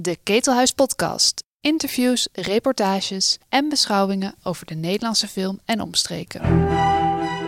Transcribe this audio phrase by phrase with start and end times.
[0.00, 1.44] De Ketelhuis Podcast.
[1.60, 6.40] Interviews, reportages en beschouwingen over de Nederlandse film en omstreken.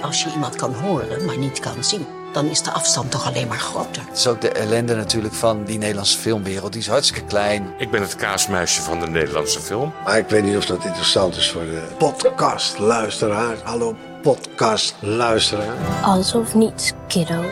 [0.03, 3.49] Als je iemand kan horen, maar niet kan zien, dan is de afstand toch alleen
[3.49, 4.03] maar groter.
[4.09, 6.73] Het is ook de ellende natuurlijk van die Nederlandse filmwereld.
[6.73, 7.75] Die is hartstikke klein.
[7.79, 9.93] Ik ben het kaasmuisje van de Nederlandse film.
[10.05, 13.57] Maar ik weet niet of dat interessant is voor de podcastluisteraar.
[13.63, 16.03] Hallo podcastluisteraar.
[16.03, 17.45] Alles of niets, kiddo.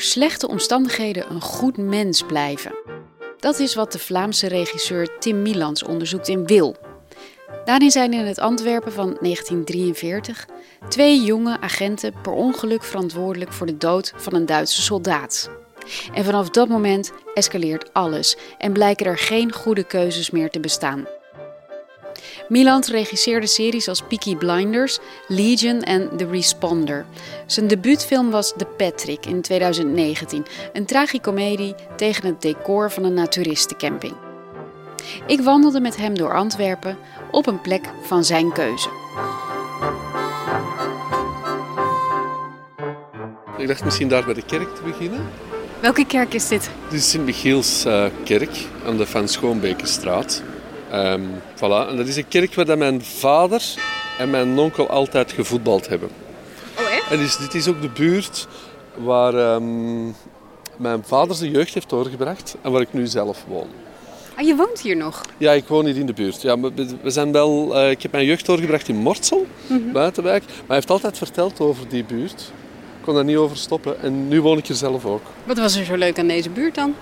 [0.00, 2.74] Slechte omstandigheden een goed mens blijven?
[3.38, 6.76] Dat is wat de Vlaamse regisseur Tim Milans onderzoekt in Wil.
[7.64, 10.46] Daarin zijn in het Antwerpen van 1943
[10.88, 15.50] twee jonge agenten per ongeluk verantwoordelijk voor de dood van een Duitse soldaat.
[16.14, 21.06] En vanaf dat moment escaleert alles en blijken er geen goede keuzes meer te bestaan.
[22.48, 27.06] Miland regisseerde series als Peaky Blinders, Legion en The Responder.
[27.46, 34.14] Zijn debuutfilm was The Patrick in 2019, een tragicomedie tegen het decor van een naturistencamping.
[35.26, 36.98] Ik wandelde met hem door Antwerpen
[37.30, 38.88] op een plek van zijn keuze.
[43.58, 45.28] Ik dacht misschien daar bij de kerk te beginnen.
[45.80, 46.70] Welke kerk is dit?
[46.90, 50.42] Dit is Sint-Michiels uh, kerk aan de Van Schoonbekenstraat.
[50.94, 51.88] Um, voilà.
[51.88, 53.62] En dat is een kerk waar dat mijn vader
[54.18, 56.08] en mijn onkel altijd gevoetbald hebben.
[56.78, 57.10] Oh, echt?
[57.10, 58.46] En dus, dit is ook de buurt
[58.94, 60.14] waar um,
[60.76, 63.68] mijn vader zijn jeugd heeft doorgebracht en waar ik nu zelf woon.
[64.36, 65.22] Ah, je woont hier nog?
[65.36, 66.42] Ja, ik woon hier in de buurt.
[66.42, 66.60] Ja,
[67.02, 69.92] we zijn wel, uh, ik heb mijn jeugd doorgebracht in Mortsel, mm -hmm.
[69.92, 70.44] Buitenwijk.
[70.44, 72.52] Maar hij heeft altijd verteld over die buurt.
[72.98, 74.02] Ik kon daar niet over stoppen.
[74.02, 75.22] En nu woon ik hier zelf ook.
[75.44, 76.94] Wat was er zo leuk aan deze buurt dan?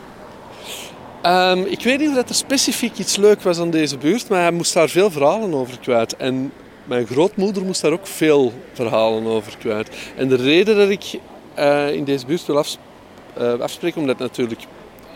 [1.26, 4.50] Um, ik weet niet of er specifiek iets leuk was aan deze buurt, maar hij
[4.50, 6.16] moest daar veel verhalen over kwijt.
[6.16, 6.52] En
[6.84, 9.88] mijn grootmoeder moest daar ook veel verhalen over kwijt.
[10.16, 11.18] En de reden dat ik
[11.58, 12.78] uh, in deze buurt wil afs
[13.38, 14.60] uh, afspreken, omdat natuurlijk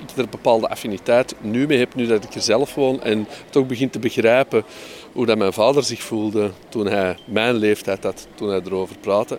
[0.00, 3.02] ik er bepaalde affiniteit nu mee heb, nu dat ik er zelf woon.
[3.02, 4.64] En toch begin te begrijpen
[5.12, 9.38] hoe dat mijn vader zich voelde toen hij mijn leeftijd had, toen hij erover praatte.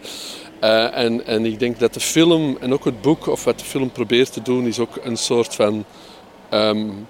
[0.63, 3.65] Uh, en, en ik denk dat de film en ook het boek, of wat de
[3.65, 5.85] film probeert te doen, is ook een soort van
[6.53, 7.07] um,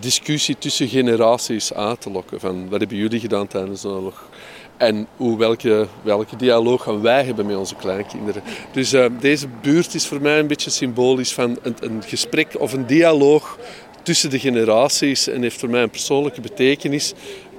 [0.00, 2.40] discussie tussen generaties aan te lokken.
[2.40, 4.28] Van wat hebben jullie gedaan tijdens de oorlog?
[4.76, 8.42] En hoe, welke, welke dialoog gaan wij hebben met onze kleinkinderen?
[8.72, 12.72] Dus uh, deze buurt is voor mij een beetje symbolisch van een, een gesprek of
[12.72, 13.58] een dialoog
[14.02, 17.12] tussen de generaties en heeft voor mij een persoonlijke betekenis.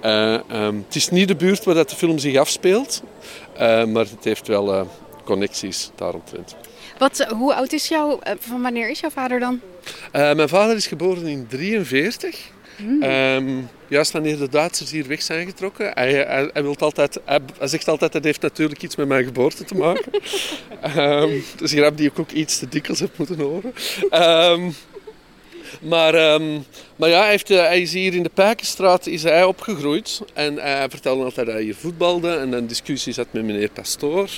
[0.04, 3.04] Uh, um, het is niet de buurt waar dat de film zich afspeelt,
[3.54, 4.88] uh, maar het heeft wel
[5.28, 6.56] connecties daaromtrent.
[6.98, 9.62] Wat, hoe oud is jouw, van wanneer is jouw vader dan?
[10.14, 12.56] Uh, mijn vader is geboren in 1943.
[12.78, 13.04] Mm.
[13.04, 15.92] Um, juist wanneer de Duitsers hier weg zijn getrokken.
[15.94, 19.24] Hij, hij, hij, wilt altijd, hij, hij zegt altijd dat heeft natuurlijk iets met mijn
[19.24, 20.12] geboorte te maken.
[20.98, 23.74] um, dus een grap die ik ook iets te dikwijls heb moeten horen.
[24.52, 24.76] Um,
[25.82, 29.44] maar, um, maar ja, hij, heeft, uh, hij is hier in de Pijkenstraat is hij
[29.44, 30.22] opgegroeid.
[30.34, 32.36] En hij vertelde altijd dat hij hier voetbalde.
[32.36, 34.30] En dan discussies had met meneer Pastoor.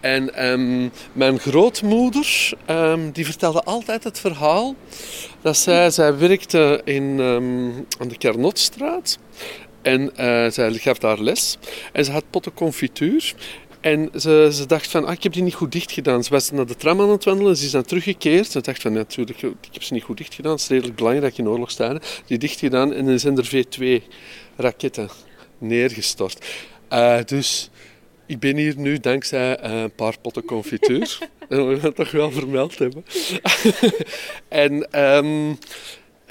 [0.00, 4.74] En um, mijn grootmoeder, um, die vertelde altijd het verhaal.
[5.40, 7.20] Dat zij, zij werkte in,
[7.98, 9.18] aan de Carnotstraat.
[9.82, 11.58] En uh, zij gaf daar les.
[11.92, 13.34] En ze had potten confituur.
[13.82, 16.24] En ze, ze dacht van, ah, ik heb die niet goed dicht gedaan.
[16.24, 18.50] Ze was naar de tram aan het wandelen, ze is dan teruggekeerd.
[18.50, 20.52] Ze dacht van, natuurlijk, ik heb ze niet goed dicht gedaan.
[20.52, 22.00] Het is redelijk belangrijk in oorlogstijden.
[22.26, 25.10] Die dicht gedaan en dan zijn er V2-raketten
[25.58, 26.46] neergestort.
[26.92, 27.70] Uh, dus
[28.26, 31.18] ik ben hier nu dankzij uh, een paar potten confituur.
[31.48, 33.04] dat wil ik dat toch wel vermeld hebben.
[34.48, 35.00] en...
[35.00, 35.58] Um,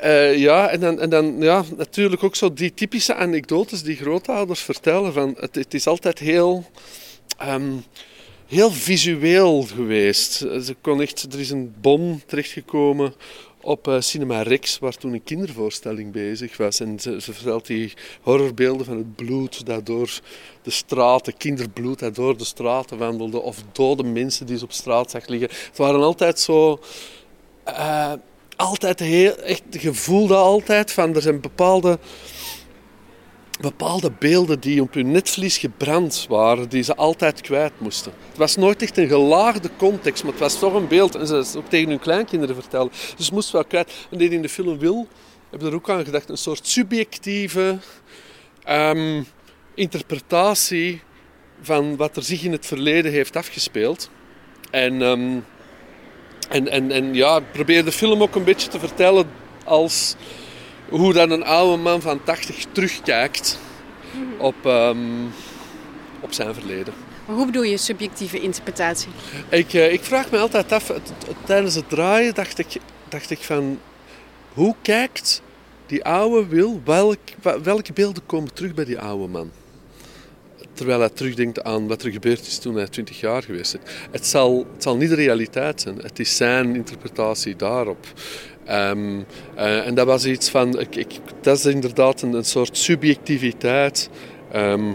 [0.03, 4.61] uh, ja, en dan, en dan ja, natuurlijk ook zo die typische anekdotes die grootouders
[4.61, 5.13] vertellen.
[5.13, 6.65] Van het, het is altijd heel...
[7.47, 7.83] Um,
[8.47, 10.31] heel visueel geweest.
[10.33, 13.13] Ze kon echt, er is een bom terechtgekomen
[13.61, 16.79] op uh, Cinema Rex, waar toen een kindervoorstelling bezig was.
[16.79, 20.19] En ze, ze vertelt die horrorbeelden van het bloed dat door
[20.61, 25.11] de straten, kinderbloed dat door de straten wandelde, of dode mensen die ze op straat
[25.11, 25.49] zag liggen.
[25.67, 26.79] Het waren altijd zo...
[27.67, 28.13] Uh,
[28.55, 29.35] altijd heel...
[29.35, 31.99] Echt, je voelde altijd van, er zijn bepaalde
[33.61, 38.11] bepaalde beelden die op hun netvlies gebrand waren, die ze altijd kwijt moesten.
[38.27, 41.15] Het was nooit echt een gelaagde context, maar het was toch een beeld.
[41.15, 42.91] En ze ook tegen hun kleinkinderen vertellen.
[43.17, 43.91] Dus ze moesten wel kwijt.
[44.11, 45.07] En die in de film Wil
[45.49, 46.29] hebben er ook aan gedacht.
[46.29, 47.77] Een soort subjectieve
[48.69, 49.25] um,
[49.75, 51.01] interpretatie
[51.61, 54.09] van wat er zich in het verleden heeft afgespeeld.
[54.71, 55.45] En, um,
[56.49, 59.29] en, en, en ja, probeer de film ook een beetje te vertellen
[59.65, 60.15] als
[60.91, 63.59] hoe dan een oude man van 80 terugkijkt
[64.37, 64.97] op, ehm,
[66.19, 66.93] op zijn verleden.
[67.25, 69.09] Maar hoe bedoel je subjectieve interpretatie?
[69.49, 70.91] Ik, eh, ik vraag me altijd af,
[71.45, 72.67] tijdens het draaien dacht ik,
[73.09, 73.79] dacht ik van...
[74.53, 75.41] Hoe kijkt
[75.85, 77.19] die oude Wil, welk,
[77.63, 79.51] welke beelden komen terug bij die oude man?
[80.73, 83.79] Terwijl hij terugdenkt aan wat er gebeurd is toen hij 20 jaar geweest is.
[84.11, 85.97] Het zal, het zal niet de realiteit zijn.
[85.97, 88.05] Het is zijn interpretatie daarop.
[88.65, 89.19] Ehm,
[89.55, 90.79] eh, en dat was iets van...
[90.79, 91.07] Ik, ik,
[91.41, 94.09] dat is inderdaad een, soort subjectiviteit.
[94.51, 94.93] ehm,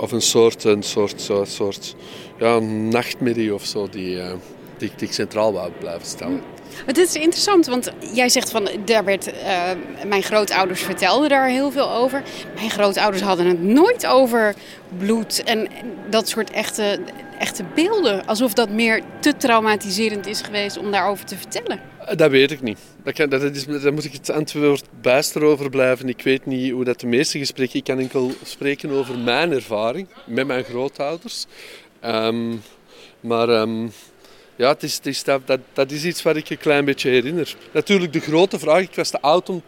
[0.00, 1.94] of een soort, een soort, zo- soort
[2.38, 4.32] ja, nachtmerrie of zo die, eh,
[4.78, 6.40] die, die ik centraal wou blijven stellen.
[6.84, 9.60] Maar dit is interessant, want jij zegt van, daar werd, eh,
[10.06, 12.22] mijn grootouders vertelden daar heel veel over.
[12.54, 14.54] Mijn grootouders hadden het nooit over
[14.98, 15.68] bloed en
[16.10, 16.98] dat soort echte,
[17.38, 18.26] echte beelden.
[18.26, 21.80] Alsof dat meer te traumatiserend is geweest om daarover te vertellen.
[22.06, 22.78] Eh, Dat weet ik niet.
[23.04, 26.08] Dat kan, dat is, daar moet ik het antwoord bijster over blijven.
[26.08, 27.78] Ik weet niet hoe dat de meeste gesprekken...
[27.78, 31.46] Ik kan enkel spreken over mijn ervaring met mijn grootouders.
[32.00, 32.54] Ehm,
[33.20, 33.86] maar ehm,
[34.56, 37.54] ja, het is, het dat, dat, dat is iets wat ik een klein beetje herinner.
[37.72, 39.62] Natuurlijk de grote vraag, ik was te oud om,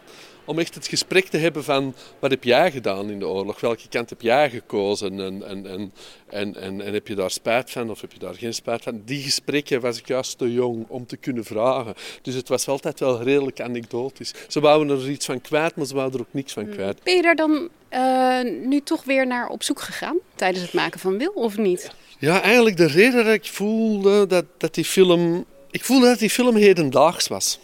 [0.49, 1.95] om echt het gesprek te hebben van...
[2.19, 3.59] Wat heb jij gedaan in de oorlog?
[3.59, 5.19] Welke kant heb jij gekozen?
[5.19, 5.93] En, en, en,
[6.29, 9.01] en, en, en heb je daar spijt van of heb je daar geen spijt van?
[9.05, 11.93] Die gesprekken was ik juist te jong om te kunnen vragen.
[12.21, 14.33] Dus het was altijd wel redelijk anekdotisch.
[14.47, 17.03] Ze wouden er iets van kwijt, maar ze wouden er ook niks van kwijt.
[17.03, 20.99] Ben je daar dan eh, nu toch weer naar op zoek gegaan tijdens het maken
[20.99, 21.91] van Wil of niet?
[22.19, 25.45] Ja, eigenlijk de reden dat ik voelde dat, dat die film...
[25.71, 27.59] Ik voelde dat die film hedendaags was.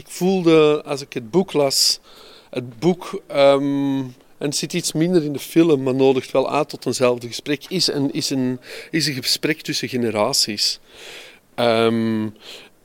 [0.00, 2.00] Ik voelde, als ik het boek las...
[2.50, 3.22] Het boek...
[3.26, 3.98] ehm,
[4.38, 7.64] en het zit iets minder in de film, maar nodigt wel uit tot eenzelfde gesprek.
[7.68, 8.60] Is een, is een,
[8.90, 10.80] is een gesprek tussen generaties.
[11.54, 12.28] Ehm,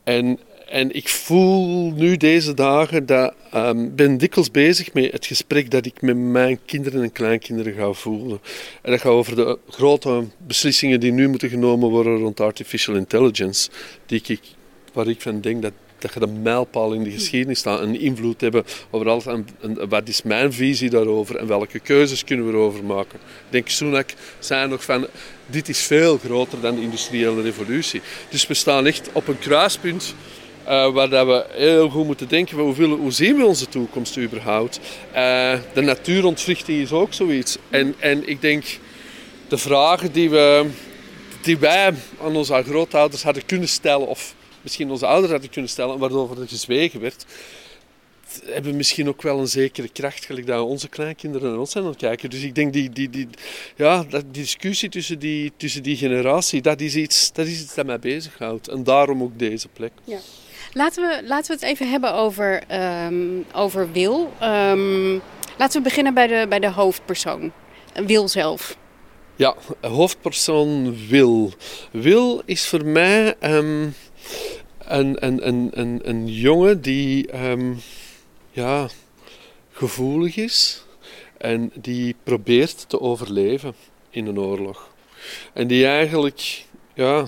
[0.04, 5.72] en, en ik voel nu deze dagen dat ehm ben dikwijls bezig met het gesprek
[5.72, 8.40] dat ik met mijn kinderen en kleinkinderen ga voeren.
[8.82, 13.70] En dat gaat over de grote beslissingen die nu moeten genomen worden rond artificial intelligence,
[14.06, 14.42] die ik,
[14.94, 15.74] waar ik van denk dat
[16.06, 19.26] dat je een mijlpaal in de geschiedenis staat, een invloed hebben over alles.
[19.26, 23.20] En, en wat is mijn visie daarover en welke keuzes kunnen we erover maken?
[23.20, 25.08] Ik denk, Sunak zei nog van,
[25.46, 28.02] dit is veel groter dan de industriële revolutie.
[28.30, 30.16] Dus we staan echt op een kruispunt
[30.64, 33.70] eh, waar dat we heel goed moeten denken, van hoe, willen, hoe zien we onze
[33.70, 34.80] toekomst überhaupt?
[35.12, 37.58] Eh, de natuurontwrichting is ook zoiets.
[37.70, 38.66] En, en ik denk,
[39.48, 40.66] de vragen die, we,
[41.42, 44.36] die wij aan onze grootouders hadden kunnen stellen, of
[44.66, 47.26] misschien onze ouders hadden kunnen stellen, waarover er gezwegen werd,
[48.46, 51.90] hebben misschien ook wel een zekere kracht, gelijk dat onze kleinkinderen naar ons zijn aan
[51.90, 52.30] het kijken.
[52.30, 53.28] Dus ik denk, die, die, die,
[53.76, 57.76] ja, dat, die discussie tussen die, tussen die generatie, dat is, iets, dat is iets
[57.76, 58.68] dat mij bezighoudt.
[58.68, 59.92] En daarom ook deze plek.
[60.74, 64.34] Laten we, laten we het even hebben over, ehm, over Wil.
[64.40, 65.14] Ehm,
[65.58, 67.52] laten we beginnen bij de, bij de hoofdpersoon.
[68.06, 68.78] Wil zelf.
[69.36, 71.54] Ja, hoofdpersoon Wil.
[71.92, 73.88] Wil is voor mij ehm,
[74.78, 75.48] een, een,
[75.80, 77.74] een, een, jongen die ehm,
[78.52, 78.88] ja,
[79.72, 80.86] gevoelig is
[81.38, 83.74] en die probeert te overleven
[84.10, 84.90] in een oorlog.
[85.54, 87.26] En die eigenlijk ja,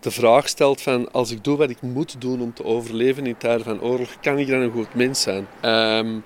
[0.00, 3.36] de vraag stelt van als ik doe wat ik moet doen om te overleven in
[3.36, 5.46] tijden van oorlog, kan ik dan een goed mens zijn?
[5.60, 6.18] Ehm,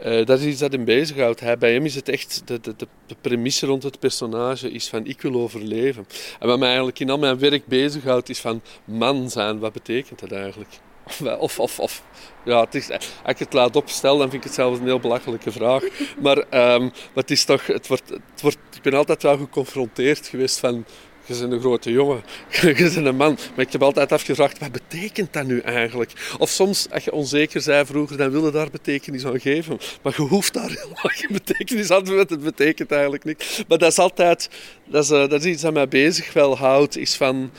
[0.00, 1.40] eh, dat is iets dat hem bezighoudt.
[1.40, 2.74] Hij, bij hem is het echt, de, de,
[3.06, 6.06] de, premisse rond het personage is van ik wil overleven.
[6.40, 10.20] En wat mij eigenlijk in al mijn werk bezighoudt is van man zijn, wat betekent
[10.20, 10.70] dat eigenlijk?
[11.38, 12.02] Of, of, of
[12.44, 12.90] ja, als
[13.26, 15.82] ik het laat opstellen, dan vind ik het zelfs een heel belachelijke vraag.
[16.20, 20.26] Maar, ehm, maar het is toch, het wordt, het wordt, ik ben altijd wel geconfronteerd
[20.26, 20.84] geweest van
[21.28, 22.22] je bent een grote jongen,
[22.60, 23.38] je bent een man.
[23.56, 26.36] Maar ik heb altijd afgevraagd, wat betekent dat nu eigenlijk?
[26.38, 29.78] Of soms, als je onzeker zei vroeger, dan wil je daar betekenis aan geven.
[30.02, 32.26] Maar je hoeft daar helemaal geen betekenis aan te geven.
[32.28, 33.62] Het betekent eigenlijk niks.
[33.68, 34.50] Maar dat is altijd,
[34.92, 37.50] eh, dat is iets dat mij bezig wel houdt, is van,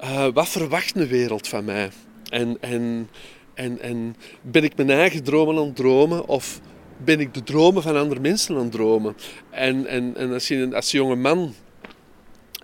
[0.00, 1.90] eh, wat verwacht een wereld van mij?
[2.28, 3.08] En, en,
[3.54, 6.28] en, en ben ik mijn eigen dromen aan het dromen?
[6.28, 6.60] Of
[7.04, 9.16] ben ik de dromen van andere mensen aan het dromen?
[9.50, 11.54] En, en, en als je als jonge man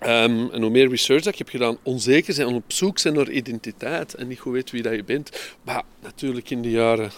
[0.01, 3.29] Ehm, en hoe meer research dat ik heb gedaan, onzeker zijn, op zoek zijn naar
[3.29, 5.53] identiteit en niet goed weten wie dat je bent.
[5.63, 7.11] Maar natuurlijk in de jaren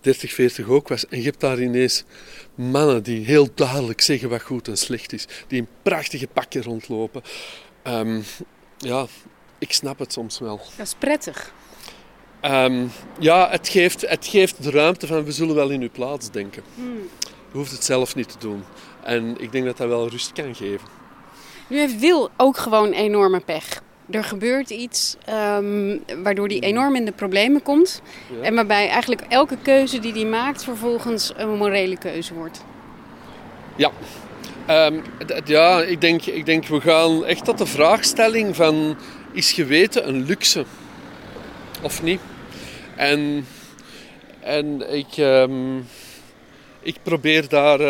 [0.00, 1.06] 30, 40 ook was.
[1.06, 2.04] En je hebt daar ineens
[2.54, 5.26] mannen die heel duidelijk zeggen wat goed en slecht is.
[5.46, 7.22] Die in prachtige pakken rondlopen.
[7.82, 8.20] Ehm,
[8.78, 9.06] ja,
[9.58, 10.60] ik snap het soms wel.
[10.76, 11.52] Dat is prettig.
[12.40, 12.86] Ehm,
[13.18, 16.62] ja, het geeft, het geeft de ruimte van we zullen wel in uw plaats denken.
[17.52, 18.62] Je hoeft het zelf niet te doen.
[19.02, 21.02] En ik denk dat dat wel rust kan geven.
[21.66, 23.82] Nu heeft Wil ook gewoon enorme pech.
[24.10, 25.16] er gebeurt iets
[25.58, 28.02] um, waardoor hij enorm in de problemen komt.
[28.42, 32.64] En waarbij eigenlijk elke keuze die hij maakt vervolgens een morele keuze wordt.
[33.76, 33.90] Ja,
[34.70, 35.02] um,
[35.44, 38.96] ja ik, denk, ik denk we gaan echt tot de vraagstelling van
[39.32, 40.64] is geweten een luxe
[41.82, 42.20] of niet?
[42.96, 43.46] En,
[44.40, 45.86] en ik, um,
[46.80, 47.80] ik probeer daar,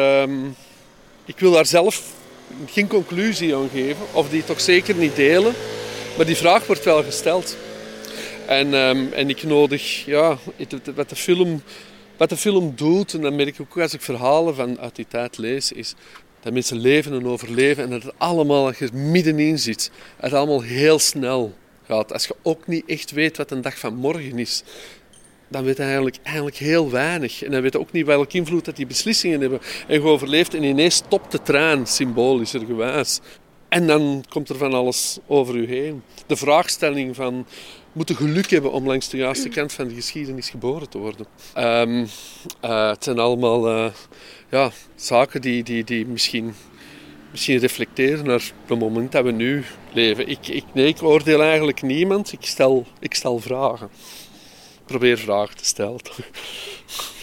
[1.24, 2.12] ik wil daar zelf
[2.66, 5.54] geen conclusie aan geven, of die toch zeker niet delen.
[6.16, 7.56] Maar die vraag wordt wel gesteld.
[8.46, 10.38] En, um, en ik nodig, ja,
[10.94, 11.62] wat de, film,
[12.16, 15.06] wat de film doet, en dat merk ik ook als ik verhalen van uit die
[15.08, 15.94] tijd lees, is
[16.40, 20.62] dat mensen leven en overleven en dat het allemaal, als je middenin zit, het allemaal
[20.62, 21.54] heel snel
[21.86, 22.12] gaat.
[22.12, 24.62] Als je ook niet echt weet wat een dag van morgen is,
[25.54, 27.42] dan weet je eigenlijk, eigenlijk heel weinig.
[27.42, 29.60] En dan weet je ook niet welke invloed dat die beslissingen hebben.
[29.86, 33.20] En je overleeft en ineens stopt de traan, symbolisch gewijs.
[33.68, 36.02] En dan komt er van alles over u heen.
[36.26, 37.46] De vraagstelling van,
[37.92, 41.26] moeten geluk hebben om langs de juiste kant van de geschiedenis geboren te worden.
[41.58, 42.00] Um,
[42.64, 43.90] uh, het zijn allemaal uh,
[44.50, 46.54] ja, zaken die, die, die misschien,
[47.30, 50.28] misschien reflecteren naar het moment dat we nu leven.
[50.28, 53.90] Ik, ik, nee, ik oordeel eigenlijk niemand, ik stel, ik stel vragen.
[54.86, 56.00] Probeer vragen te stellen.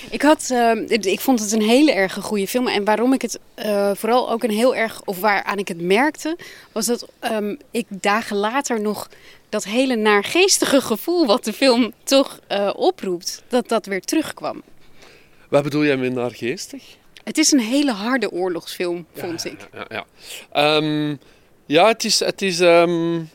[0.10, 2.68] Ik, had, uh, ik vond het een hele erg goede film.
[2.68, 6.38] En waarom ik het uh, vooral ook een heel erg, of waaraan ik het merkte,
[6.72, 9.10] was dat um, ik dagen later nog
[9.50, 14.64] dat hele naargeestige gevoel wat de film toch uh, oproept, dat dat weer terugkwam.
[15.50, 16.84] Wat bedoel jij met naargeestig?
[17.24, 19.68] Het is een hele harde oorlogsfilm, vond ja, ik.
[19.74, 20.06] Ja, ja,
[20.54, 20.76] ja.
[20.76, 21.20] Um,
[21.66, 22.20] ja het is.
[22.20, 23.30] Het is um,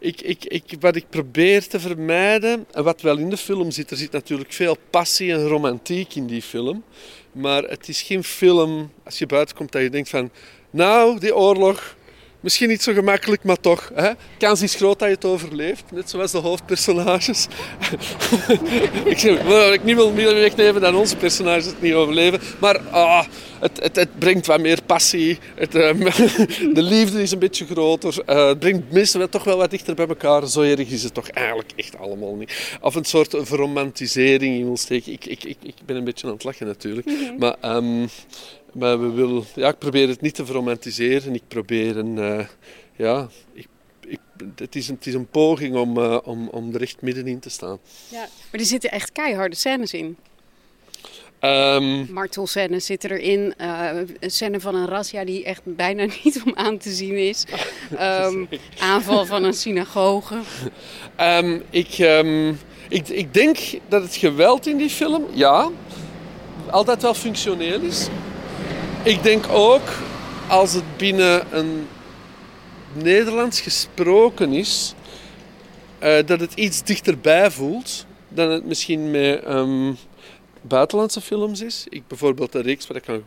[0.00, 3.90] ik, ik, ik, wat ik probeer te vermijden, en wat wel in de film zit,
[3.90, 6.84] er zit natuurlijk veel passie en romantiek in die film.
[7.32, 10.30] Maar het is geen film, als je buiten komt, dat je denkt van...
[10.72, 11.96] Nou, die oorlog,
[12.40, 13.90] Misschien niet zo gemakkelijk, maar toch.
[13.94, 14.10] Hè?
[14.38, 17.46] Kans is groot dat je het overleeft, net zoals de hoofdpersonages.
[19.04, 23.24] ik, zeg, wel, ik niet wil wegnemen dat onze personages het niet overleven, maar ah,
[23.60, 25.38] het, het, het, brengt wat meer passie.
[25.54, 25.98] Het, um,
[26.74, 28.22] de liefde is een beetje groter.
[28.26, 30.48] Uh, het brengt mensen toch wel wat dichter bij elkaar.
[30.48, 32.76] Zo erg is het toch eigenlijk echt allemaal niet.
[32.80, 35.12] Of een soort verromantisering in wil steken.
[35.12, 37.06] Ik, ik, ik, ik ben een beetje aan het lachen natuurlijk.
[37.06, 37.38] Mm -hmm.
[37.38, 37.76] Maar...
[37.76, 38.08] Um,
[38.72, 41.34] maar we willen, ja, ik probeer het niet te romantiseren.
[41.34, 42.46] Ik probeer een, uh,
[42.96, 43.66] ja, ik,
[44.00, 44.18] ik,
[44.56, 47.50] het, is een, het is een poging om, uh, om, om er echt middenin te
[47.50, 47.78] staan.
[48.08, 50.16] Ja, maar er zitten echt keiharde scènes in.
[51.40, 53.54] Um, Martelscènes zitten erin.
[53.60, 57.44] Uh, een scène van een razzia die echt bijna niet om aan te zien is.
[58.00, 58.48] Um,
[58.78, 60.34] aanval van een synagoge.
[61.20, 61.98] Um, ik,
[62.88, 63.58] ik, ik denk
[63.88, 65.70] dat het geweld in die film, ja,
[66.70, 68.08] altijd wel functioneel is.
[69.02, 69.88] Ik denk ook
[70.48, 71.86] als het binnen een
[72.92, 74.94] Nederlands gesproken is,
[76.02, 79.96] uh, dat het iets dichterbij voelt dan het misschien met um,
[80.62, 81.86] buitenlandse films is.
[81.88, 83.24] Ik bijvoorbeeld een reeks waar ik aan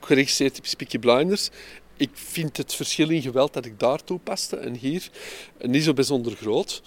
[0.00, 1.50] geregisseerd heb, Peaky Blinders.
[1.96, 5.08] Ik vind het verschil in geweld dat ik daar toepaste en hier
[5.60, 6.82] niet zo bijzonder groot.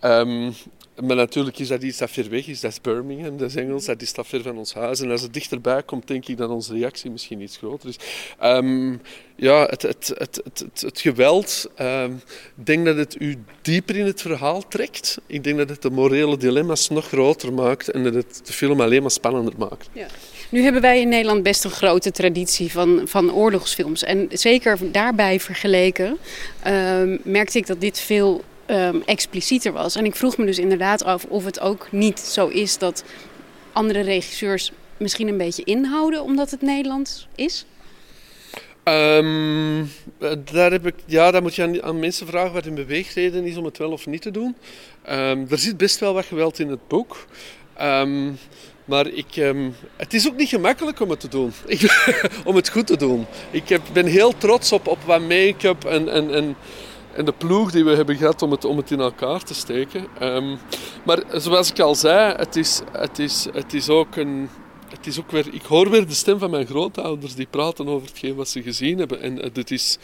[0.00, 0.54] Um,
[1.02, 2.60] maar natuurlijk is dat iets dat ver weg is.
[2.60, 5.00] Dat is Birmingham, dat is Engels, dat is dat ver van ons huis.
[5.00, 7.96] En als het dichterbij komt, denk ik dat onze reactie misschien iets groter is.
[8.42, 9.00] Um,
[9.36, 12.22] ja, het, het, het, het, geweld, um,
[12.56, 15.18] ik denk dat het u dieper in het verhaal trekt.
[15.26, 18.80] Ik denk dat het de morele dilemma's nog groter maakt en dat het de film
[18.80, 19.88] alleen maar spannender maakt.
[19.92, 20.06] Ja.
[20.48, 24.02] Nu hebben wij in Nederland best een grote traditie van, van oorlogsfilms.
[24.02, 26.18] En zeker daarbij vergeleken
[26.66, 29.96] um, merkte ik dat dit veel um, explicieter was.
[29.96, 33.04] En ik vroeg me dus inderdaad af of het ook niet zo is dat
[33.72, 37.66] andere regisseurs misschien een beetje inhouden omdat het Nederlands is?
[38.84, 39.90] Um,
[40.52, 43.64] daar heb ik, ja, daar moet je aan, mensen vragen wat hun beweegreden is om
[43.64, 44.56] het wel of niet te doen.
[45.10, 47.26] Um, er zit best wel wat geweld in het boek.
[48.84, 49.54] Maar ik,
[49.96, 51.52] het is ook niet gemakkelijk om het te doen.
[52.44, 53.26] om het goed te doen.
[53.50, 56.56] Ik heb, ben heel trots op, op wat make-up en, en, en
[57.16, 60.06] en de ploeg die we hebben gehad om het, om het in elkaar te steken.
[60.22, 60.58] Um,
[61.04, 64.48] maar zoals ik al zei, het is, het is, het is ook een...
[64.88, 68.08] Het is ook weer, ik hoor weer de stem van mijn grootouders die praten over
[68.08, 69.20] hetgeen wat ze gezien hebben.
[69.20, 69.98] En het is,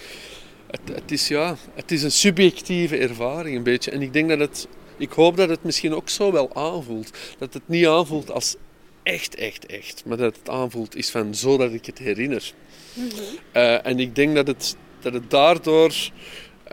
[0.71, 3.91] het, het, is, ja, het is een subjectieve ervaring een beetje.
[3.91, 4.69] En ik denk dat het...
[4.97, 7.11] Ik hoop dat het misschien ook zo wel aanvoelt.
[7.39, 8.57] Dat het niet aanvoelt als
[9.03, 10.03] echt, echt, echt.
[10.07, 12.53] Maar dat het aanvoelt is van zo dat ik het herinner.
[12.95, 13.63] Mm -hmm.
[13.63, 15.95] uh, en ik denk dat het, dat het daardoor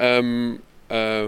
[0.02, 0.62] um,
[0.92, 1.24] uh,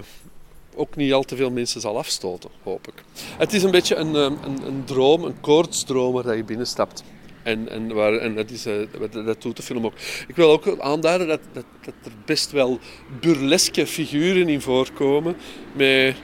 [0.76, 3.04] ook niet al te veel mensen zal afstoten, hoop ik.
[3.38, 7.04] Het is een beetje een, een, een droom, een koortsdromer dat je binnenstapt.
[7.44, 9.94] En, en, waar, en dat, is, uh, dat, doet de film ook.
[10.28, 12.80] Ik wil ook aanduiden dat, dat, dat er best wel
[13.20, 15.36] burleske figuren in voorkomen.
[15.74, 16.16] Met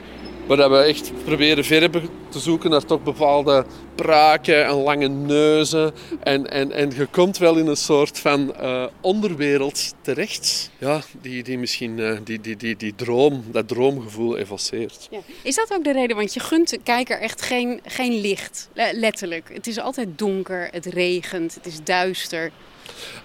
[0.46, 5.92] Waar we echt proberen verder te zoeken naar toch bepaalde praken en lange neuzen.
[6.22, 10.70] En, en, en je komt wel in een soort van uh, onderwereld terecht.
[10.78, 15.08] Ja, die, die misschien uh, die, die, die, die droom, dat droomgevoel evoceert.
[15.10, 15.18] Ja.
[15.42, 16.16] Is dat ook de reden?
[16.16, 19.50] Want je gunt de kijker echt geen, geen licht, letterlijk.
[19.52, 22.50] Het is altijd donker, het regent, het is duister.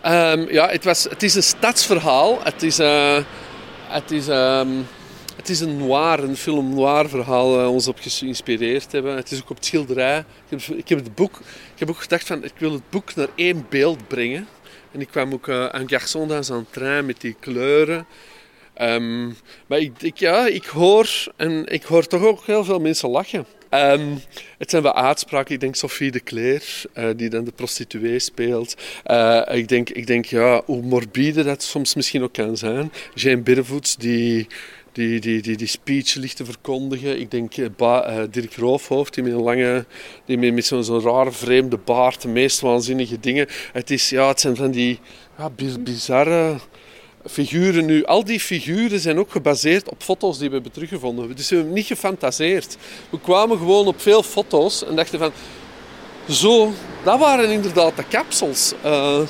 [0.05, 2.39] Um, ja, het, was, het is een stadsverhaal.
[2.43, 2.79] Het is...
[2.79, 3.17] Uh,
[3.87, 4.87] het is um,
[5.41, 9.15] het is een noir, een film noir verhaal waar we ons op geïnspireerd hebben.
[9.15, 10.17] Het is ook op het schilderij.
[10.19, 11.39] Ik heb, ik heb, het boek,
[11.73, 14.47] ik heb ook gedacht van, ik wil het boek naar één beeld brengen.
[14.91, 18.05] En ik kwam ook uh, aan Garçon dans un train met die kleuren.
[18.81, 19.35] Um,
[19.67, 23.45] maar ik, ja, ik hoor, en ik hoor toch ook heel veel mensen lachen.
[23.69, 24.21] Um,
[24.57, 25.53] het zijn wel uitspraken.
[25.53, 26.63] Ik denk Sophie de Kleer,
[26.97, 28.75] uh, die dan de prostituee speelt.
[29.05, 32.91] Uh, ik, denk, ik denk, ja, hoe morbide dat soms misschien ook kan zijn.
[33.13, 34.47] Jane Birvoets, die
[34.91, 37.19] die, die, die, die speech ligt te verkondigen.
[37.19, 37.67] Ik denk uh,
[38.31, 39.85] Dirk Roofhoofd, die met een lange,
[40.25, 43.47] die met, met zo'n zo rare vreemde baard, de meest waanzinnige dingen.
[43.73, 44.99] Het, is, ja, het zijn van die
[45.37, 46.59] ja, bizarre
[47.25, 48.05] figuren nu.
[48.05, 51.35] Al die figuren zijn ook gebaseerd op foto's die we hebben teruggevonden.
[51.35, 52.77] Dus we hebben niet gefantaseerd.
[53.09, 55.31] We kwamen gewoon op veel foto's en dachten van...
[56.29, 56.71] Zo,
[57.03, 58.73] dat waren inderdaad de kapsels.
[58.85, 59.21] Uh,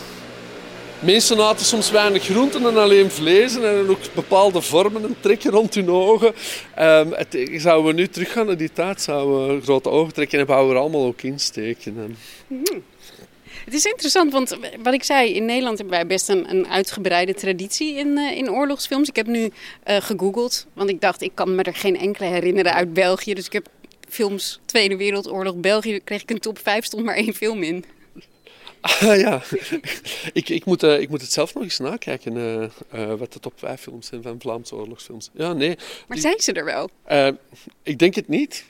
[1.02, 5.76] Mensen aten soms weinig groenten en alleen vlees en ook bepaalde vormen en trekken rond
[5.76, 6.34] hun ogen.
[6.80, 10.46] Um, het, zouden we nu teruggaan naar die tijd, zouden we grote ogen trekken en
[10.46, 12.18] we er allemaal ook insteken.
[12.48, 12.64] Mm.
[13.66, 17.34] Het is interessant, want wat ik zei, in Nederland hebben wij best een, een uitgebreide
[17.34, 19.10] traditie in, uh, in oorlogsfilms.
[19.10, 19.50] Ik heb nu uh,
[19.86, 23.34] gegoogeld, want ik dacht, ik kan me er geen enkele herinneren uit België.
[23.34, 23.68] Dus ik heb
[24.10, 27.86] films Tweede Wereldoorlog België, kreeg ik een top 5, stond maar één film in.
[29.02, 29.42] Ah, ja,
[30.34, 32.64] ik, ik, moet, uh, ik moet het zelf nog eens nakijken uh,
[32.96, 35.30] uh, wat de top 5 films zijn van Vlaamse oorlogsfilms.
[35.34, 35.78] Ja, nee.
[36.08, 36.90] Maar zijn ze er wel?
[37.84, 38.64] ik denk het niet.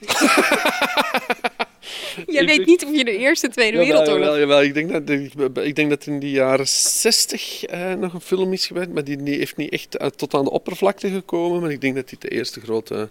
[2.26, 4.24] Je weet niet of je de Eerste Tweede Wereldoorlog...
[4.24, 7.64] Jawel, jawel, ik, denk dat, ik, denk dat in de jaren 60
[7.98, 11.08] nog een film is geweest, maar die, die heeft niet echt tot aan de oppervlakte
[11.08, 11.60] gekomen.
[11.60, 13.08] Maar ik denk dat dit de eerste grote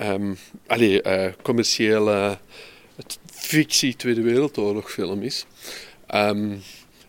[0.00, 1.02] um, allee,
[1.42, 2.38] commerciële
[3.32, 5.46] fictie Tweede Wereldoorlog film is.
[6.14, 6.62] Um,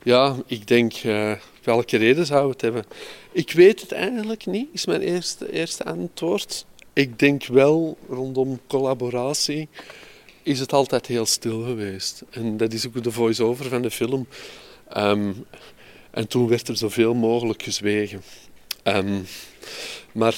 [0.03, 1.31] ja, ik denk, uh,
[1.63, 2.85] welke reden zou het hebben?
[3.31, 6.65] Ik weet het eigenlijk niet, is mijn eerste, eerste antwoord.
[6.93, 9.67] Ik denk wel, rondom collaboratie
[10.43, 12.23] is het altijd heel stil geweest.
[12.29, 14.27] En dat is ook de voice-over van de film.
[14.97, 15.45] Um,
[16.11, 18.21] en toen werd er zoveel mogelijk gezwegen.
[18.83, 19.25] Um,
[20.11, 20.37] maar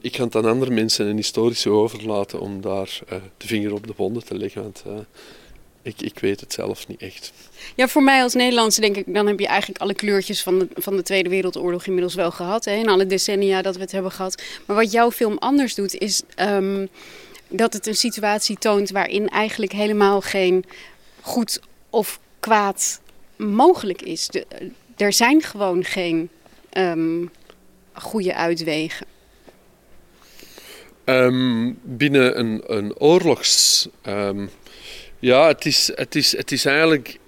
[0.00, 3.86] ik ga het aan andere mensen en historici overlaten om daar uh, de vinger op
[3.86, 4.62] de wonden te leggen.
[4.62, 4.92] Want uh,
[5.88, 7.32] ik, ik weet het zelf niet echt.
[7.74, 10.68] Ja, voor mij als Nederlandse denk ik, dan heb je eigenlijk alle kleurtjes van de,
[10.74, 12.64] van de Tweede Wereldoorlog inmiddels wel gehad.
[12.64, 14.42] Hè, in alle decennia dat we het hebben gehad.
[14.66, 16.88] Maar wat jouw film anders doet, is um,
[17.48, 20.64] dat het een situatie toont waarin eigenlijk helemaal geen
[21.20, 23.00] goed of kwaad
[23.36, 24.26] mogelijk is.
[24.26, 24.46] De,
[24.96, 26.28] er zijn gewoon geen
[26.72, 27.30] um,
[27.92, 29.06] goede uitwegen.
[31.04, 33.88] Um, binnen een, een oorlogs.
[34.06, 34.50] Um,
[35.18, 37.18] ja, het is, het, is, het is eigenlijk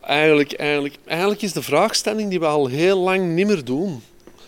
[0.00, 4.02] eigenlijk, eigenlijk, is de vraagstelling die we al heel lang niet meer doen.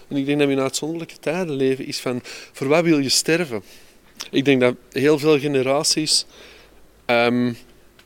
[0.09, 2.21] En ik denk dat we in uitzonderlijke tijden leven, is van
[2.53, 3.63] voor wat wil je sterven?
[4.31, 6.27] Ik denk dat heel veel generaties
[7.07, 7.57] um,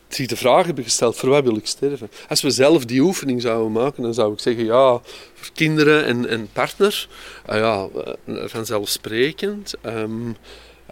[0.09, 2.11] zich de vraag hebben gesteld, voor wat wil ik sterven?
[2.29, 5.01] Als we zelf die oefening zouden maken, dan zou ik zeggen, ja,
[5.35, 7.09] voor kinderen en, en partner,
[7.51, 7.89] uh, ja,
[8.25, 9.75] eh, vanzelfsprekend.
[9.87, 10.37] Um,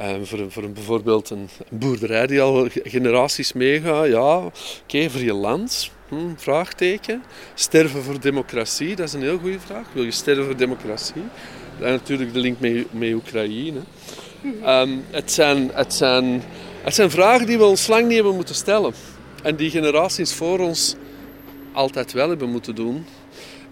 [0.03, 4.37] um, voor, voor een, bijvoorbeeld een boerderij die al generaties meegaat, ja,
[4.85, 7.23] oké, voor je land, Hm, vraagteken.
[7.55, 9.87] Sterven voor democratie, dat is een heel goede vraag.
[9.93, 11.23] Wil je sterven voor democratie?
[11.81, 13.81] En natuurlijk de link met, met Oekraïne.
[14.67, 16.43] Um, het, zijn, het, zijn,
[16.83, 18.93] het zijn vragen die we ons lang niet hebben moeten stellen.
[19.43, 20.95] En die generaties voor ons
[21.73, 23.05] altijd wel hebben moeten doen.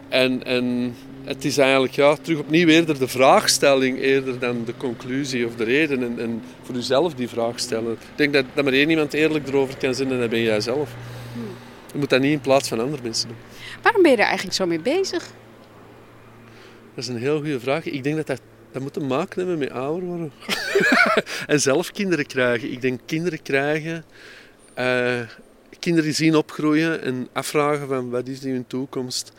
[0.09, 5.47] En, en het is eigenlijk ja, terug opnieuw eerder de vraagstelling eerder dan de conclusie
[5.47, 6.03] of de reden.
[6.03, 7.93] En, en voor uzelf die vraag stellen.
[7.93, 10.61] Ik denk dat, dat maar één iemand eerlijk erover kan zijn en dat ben jij
[10.61, 10.91] zelf.
[11.93, 13.37] Je moet dat niet in plaats van andere mensen doen.
[13.83, 15.31] Waarom ben je er eigenlijk zo mee bezig?
[16.95, 17.85] Dat is een heel goede vraag.
[17.85, 18.41] Ik denk dat dat,
[18.73, 20.33] dat moet te maken hebben met ouder worden.
[21.47, 22.73] en zelf kinderen krijgen.
[22.73, 24.05] Ik denk kinderen krijgen...
[24.79, 25.21] Uh,
[25.79, 29.33] kinderen zien opgroeien en afvragen van wat is hun toekomst.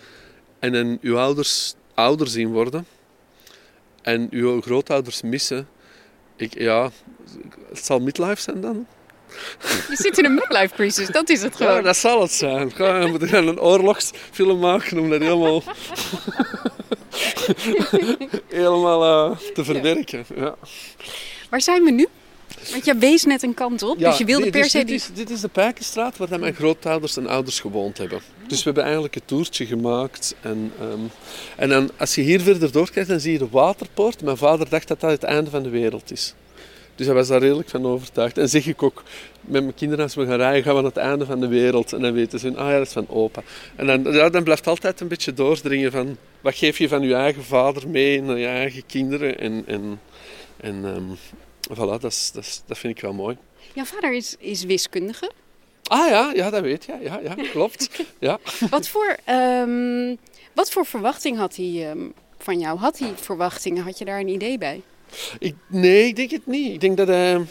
[0.60, 2.88] En dan uw ouders ouder zien worden.
[4.02, 5.68] En uw grootouders missen.
[6.36, 6.92] Ik, ja,
[7.70, 8.86] het zal midlife zijn dan.
[9.90, 11.84] Je zit in een midlife crisis, dat is het Ja, gewoon.
[11.84, 12.70] dat zal het zijn.
[12.70, 15.64] We moeten gaan een oorlogsfilm maken om dat helemaal,
[18.48, 20.26] helemaal eh, te verwerken.
[20.36, 20.56] Ja.
[21.50, 22.08] Waar zijn we nu?
[22.72, 24.88] Want jij wees net een kant op, dus je wilde dit- per dus se dit,
[24.88, 24.96] die...
[24.96, 28.22] is, dit is de Pijkenstraat waar mijn grootouders en ouders gewoond hebben.
[28.48, 30.36] Dus we hebben eigenlijk een toertje gemaakt.
[30.42, 31.00] En, ehm,
[31.56, 34.24] en dan, als je hier verder doorkijkt, dan zie je de waterpoort.
[34.24, 36.36] Mijn vader dacht dat dat het einde van de wereld is.
[36.96, 38.38] Dus hij was daar redelijk van overtuigd.
[38.38, 39.04] En zeg ik ook
[39.42, 41.94] met mijn kinderen, als we gaan rijden, gaan we naar het einde van de wereld.
[41.94, 43.42] En dan weten ze, ah ja, dat is van opa.
[43.76, 47.14] En dan, ja, dan blijft altijd een beetje doordringen van, wat geef je van je
[47.14, 49.40] eigen vader mee naar je eigen kinderen?
[49.40, 50.00] En, en,
[50.58, 51.04] en ehm,
[51.74, 53.38] voilà, dat, is, dat, is- dat vind ik wel mooi.
[53.74, 55.32] Jouw vader is, is wiskundige.
[55.84, 56.98] Ah ja, ja, dat weet je.
[57.02, 57.90] Ja, ja, klopt.
[58.20, 58.40] Ja.
[58.70, 60.16] Wat voor, ehm,
[60.54, 62.00] wat voor verwachting had hij ehm,
[62.38, 62.78] van jou?
[62.80, 63.84] Had hij verwachtingen?
[63.84, 64.82] Had je daar een idee bij?
[65.40, 66.74] Ik, nee, ik denk het niet.
[66.74, 67.46] Ik denk dat hij...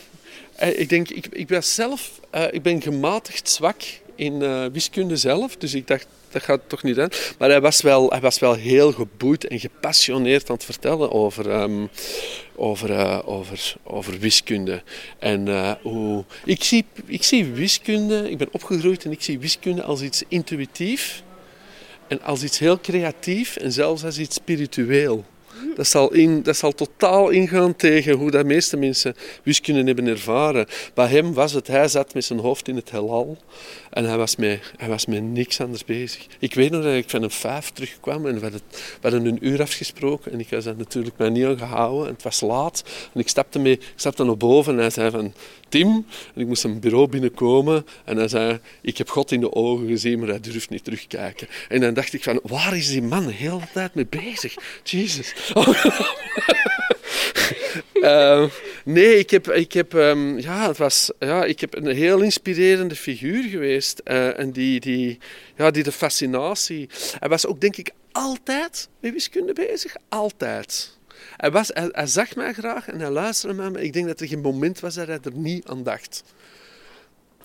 [0.54, 2.20] hij- ik, denk, ik, ik ben zelf...
[2.30, 3.82] eh, ik ben gematigd zwak
[4.16, 5.56] in eh, wiskunde zelf.
[5.56, 7.08] Dus ik dacht, dat gaat toch niet aan.
[7.38, 11.50] Maar hij was wel, hij was wel heel geboeid en gepassioneerd aan het vertellen over,
[11.50, 11.86] ehm,
[12.54, 14.82] over, eh, over, over wiskunde.
[15.18, 16.24] En eh, hoe...
[16.44, 18.30] Ik zie, ik zie wiskunde...
[18.30, 21.22] Ik ben opgegroeid en ik zie wiskunde als iets intuïtief.
[22.08, 25.24] En als iets heel creatief en zelfs als iets spiritueel.
[25.74, 30.66] Dat zal, in, dat zal totaal ingaan tegen hoe de meeste mensen wiskunde hebben ervaren.
[30.94, 33.36] Bij hem was het, hij zat met zijn hoofd in het heelal
[33.96, 36.26] en hij was met, hij was met niks anders bezig.
[36.38, 38.60] Ik weet nog dat ik van een vijf terugkwam en we
[39.00, 42.06] hadden, een uur afgesproken en ik was daar natuurlijk mij niet aan gehouden.
[42.06, 45.10] En het was laat en ik stapte, mee, ik stapte naar boven en hij zei
[45.10, 45.32] van...
[45.68, 49.52] Tim, en ik moest zijn bureau binnenkomen en hij zei, ik heb God in de
[49.52, 51.48] ogen gezien, maar hij durft niet terugkijken.
[51.68, 54.54] En dan dacht ik van, waar is die man de hele tijd mee bezig?
[54.82, 55.34] Jezus.
[58.06, 58.44] Eh,
[58.84, 62.96] nee, ik heb, ik heb, ehm, ja, het was, ja, ik heb een heel inspirerende
[62.96, 63.98] figuur geweest.
[63.98, 65.18] eh, en die, die,
[65.56, 66.88] ja, die de fascinatie...
[67.18, 69.94] Hij was ook, denk ik, altijd met wiskunde bezig.
[70.08, 70.98] Altijd.
[71.36, 73.82] Hij, was, hij, hij zag mij graag en hij luisterde naar me.
[73.82, 76.22] Ik denk dat er geen moment was dat hij er niet aan dacht.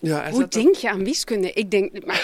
[0.04, 1.52] Ja, Hoe denk je aan wiskunde?
[1.52, 2.22] Ik denk, maar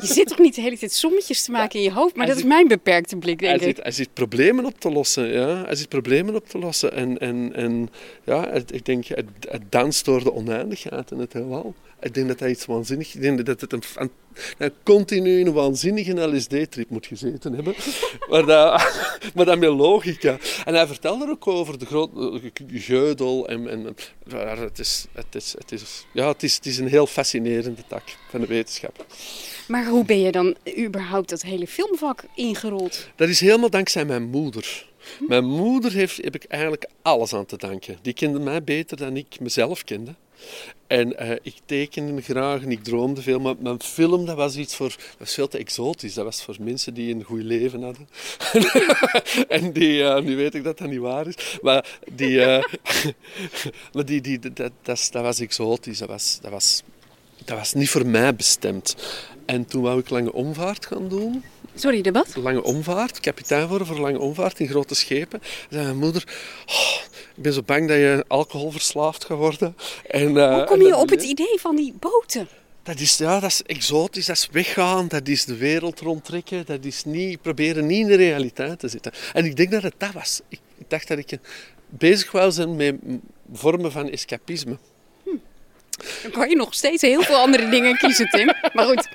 [0.00, 2.16] je zit toch niet de hele tijd sommetjes te maken in je hoofd?
[2.16, 3.74] Maar dat is mijn beperkte blik, denk hij ik.
[3.76, 5.26] zit, hij zit problemen op te lossen.
[5.32, 5.64] Ja?
[5.64, 6.92] Hij zit problemen op te lossen.
[6.92, 7.88] En, en, en
[8.24, 11.74] ja, het- ik denk, het, het danst door de oneindigheid in het heelal.
[12.00, 13.14] Ik denk dat hij iets waanzinnig...
[13.14, 13.82] Ik denk dat het een,
[14.58, 17.74] een continu een waanzinnige LSD-trip moet gezeten hebben.
[18.30, 18.92] maar, dat,
[19.34, 20.38] maar dat met logica.
[20.64, 23.48] En hij vertelde er ook over de grote geudel.
[23.48, 23.96] En, en,
[24.58, 28.02] het, is, het, is, het, is, ja, het, is, het is een heel fascinerende tak
[28.30, 29.06] van de wetenschap.
[29.68, 33.08] Maar hoe ben je dan überhaupt dat hele filmvak ingerold?
[33.16, 34.86] Dat is helemaal dankzij mijn moeder.
[35.28, 37.98] Mijn moeder heeft, heb ik eigenlijk alles aan te danken.
[38.02, 40.14] Die kende mij beter dan ik mezelf kende.
[40.86, 43.40] En eh, ik tekende graag en ik droomde veel.
[43.40, 44.88] Maar mijn film dat was iets voor...
[44.88, 46.14] Dat was veel te exotisch.
[46.14, 48.08] Dat was voor mensen die een goed leven hadden.
[49.58, 50.02] en die...
[50.02, 51.58] eh, nu weet ik dat dat niet waar is.
[51.62, 52.44] Maar die...
[52.44, 52.64] eh,
[53.92, 55.98] maar die, dat, dat, dat was exotisch.
[55.98, 56.82] Dat was, dat, was,
[57.44, 58.96] dat was niet voor mij bestemd.
[59.48, 62.36] En toen wou ik lange omvaart gaan doen Sorry, de wat?
[62.36, 65.40] lange omvaart, kapitein worden voor lange omvaart in grote schepen.
[65.42, 66.24] En zei mijn moeder,
[66.66, 67.00] "Oh,
[67.36, 69.76] ik ben zo bang dat je alcoholverslaafd gaat worden.
[70.06, 72.48] En, eh, Hoe kom je op het idee van die boten?
[72.82, 76.84] Dat is, ja, dat is exotisch, dat is weggaan, dat is de wereld rondtrekken, dat
[76.84, 79.12] is niet, proberen niet in de realiteit te zitten.
[79.32, 80.40] En ik denk dat het dat was.
[80.48, 81.38] Ik, ik dacht dat ik
[81.88, 82.94] bezig wou zijn met
[83.52, 84.78] vormen van escapisme.
[86.22, 88.46] Dan kan je nog steeds heel veel andere dingen kiezen, Tim.
[88.74, 89.08] Maar goed,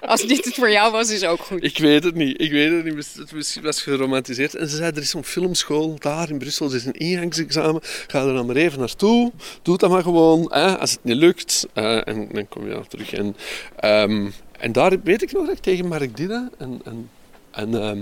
[0.00, 1.64] als dit het voor jou was, is ook goed.
[1.64, 2.40] Ik weet het niet.
[2.40, 3.14] Ik weet het niet.
[3.16, 4.54] Het was, geromantiseerd.
[4.54, 6.68] En ze zei, er is zo'n filmschool daar in Brussel.
[6.68, 7.80] Er is een ingangsexamen.
[8.06, 9.32] Ga er dan maar even naartoe.
[9.62, 10.48] Doe dat maar gewoon.
[10.78, 11.66] Als het niet lukt.
[11.74, 13.12] eh, en dan kom je dan terug.
[13.12, 13.36] En,
[13.76, 14.26] ehm,
[14.60, 17.08] en daar weet ik nog dat ik tegen Mark Didda, een, een,
[17.50, 17.98] een, ehm,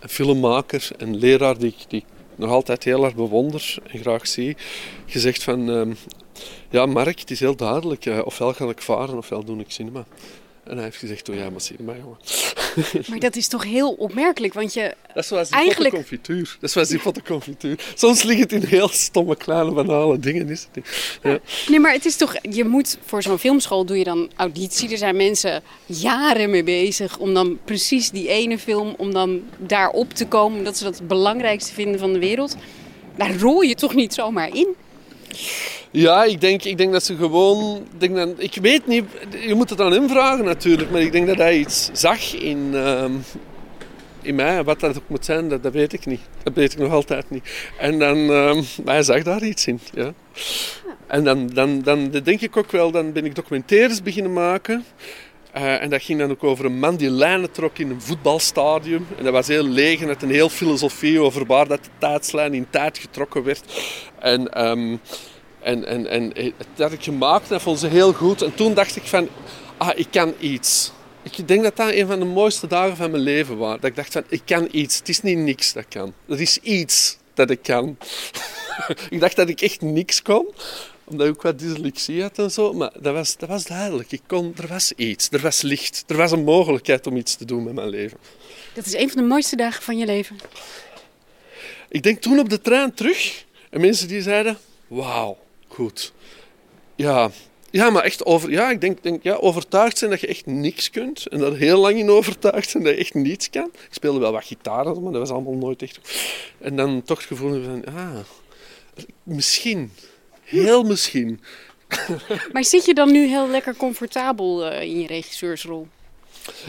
[0.00, 2.04] een filmmaker, een leraar die, ik- die
[2.36, 4.56] nog altijd heel erg bewonder en graag zie,
[5.06, 5.70] gezegd van...
[5.70, 5.92] ehm,
[6.70, 8.06] ja, Mark, het is heel duidelijk.
[8.06, 10.04] eh, ofwel ga ik varen, ofwel doe ik cinema.
[10.64, 12.16] En hij heeft gezegd, doe jij maar cinema, jongen.
[13.08, 14.94] Maar dat is toch heel opmerkelijk, want je...
[15.06, 16.42] Dat is zoals die Eigenlijk- confituur.
[16.60, 17.78] Dat is zoals die potten confituur.
[17.94, 20.48] Soms ligt het in heel stomme, kleine, banale dingen.
[20.48, 21.18] Is het niet?
[21.22, 21.38] Ja.
[21.68, 22.36] Nee, maar het is toch...
[22.50, 24.90] Je moet voor zo'n filmschool doe je dan auditie.
[24.90, 28.94] Er zijn mensen jaren mee bezig om dan precies die ene film...
[28.98, 32.56] om dan daarop te komen, omdat ze dat het belangrijkste vinden van de wereld.
[33.16, 34.68] Daar rol je toch niet zomaar in?
[35.90, 37.76] Ja, ik denk, ik denk dat ze gewoon...
[37.76, 39.04] Ik, denk dat, ik weet niet,
[39.46, 42.70] je moet het aan hem vragen natuurlijk, maar ik denk dat hij iets zag in,
[42.74, 43.12] ehm,
[44.22, 44.64] in mij.
[44.64, 46.20] Wat dat ook moet zijn, dat, dat weet ik niet.
[46.42, 47.70] Dat weet ik nog altijd niet.
[47.78, 50.12] En dan, ehm, hij zag daar iets in, ja.
[51.06, 54.84] En dan, dan, dan denk ik ook wel, dan ben ik documentaires beginnen maken.
[55.56, 59.06] Uh, en dat ging dan ook over een man die lijnen trok in een voetbalstadion.
[59.18, 62.54] En dat was heel leeg en had een heel filosofie over waar dat de tijdslijn
[62.54, 63.64] in tijd getrokken werd.
[64.18, 65.00] En, um,
[65.60, 66.32] en, en, en
[66.74, 68.42] dat had ik gemaakt en dat vond ze heel goed.
[68.42, 69.28] En toen dacht ik van,
[69.76, 70.92] ah, ik kan iets.
[71.22, 73.74] Ik denk dat dat een van de mooiste dagen van mijn leven was.
[73.74, 74.98] Dat ik dacht van, ik kan iets.
[74.98, 76.14] Het is niet niks dat kan.
[76.28, 77.96] Er is iets dat ik kan.
[79.10, 80.46] ik dacht dat ik echt niks kon
[81.08, 82.72] omdat ik ook wat dyslexie had en zo.
[82.72, 84.12] Maar dat was, dat was duidelijk.
[84.12, 85.28] Ik kon, er was iets.
[85.30, 86.04] Er was licht.
[86.06, 88.18] Er was een mogelijkheid om iets te doen met mijn leven.
[88.74, 90.36] Dat is een van de mooiste dagen van je leven.
[91.88, 93.44] Ik denk toen op de trein terug.
[93.70, 94.58] En mensen die zeiden...
[94.86, 95.38] Wauw,
[95.78, 96.12] goed.
[96.96, 97.30] Ja,
[97.70, 100.90] ja, maar echt over, ja, ik denk, denk ja, overtuigd zijn dat je echt niks
[100.90, 101.26] kunt.
[101.26, 103.70] En daar heel lang in overtuigd zijn dat je echt niets kan.
[103.74, 105.98] Ik speelde wel wat gitaar, maar dat was allemaal nooit echt.
[106.58, 108.18] En dan toch het gevoel van, ah,
[109.22, 109.92] misschien,
[110.42, 111.40] heel misschien.
[112.52, 115.88] Maar zit je dan nu heel lekker comfortabel uh, in je regisseursrol?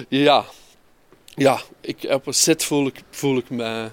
[0.07, 0.45] Ja,
[1.35, 3.89] ja ik, op een set voel ik, voel ik me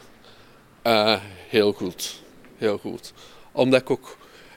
[0.86, 2.22] uh, heel goed.
[2.58, 3.12] Heel goed.
[3.52, 4.16] Omdat ik ook,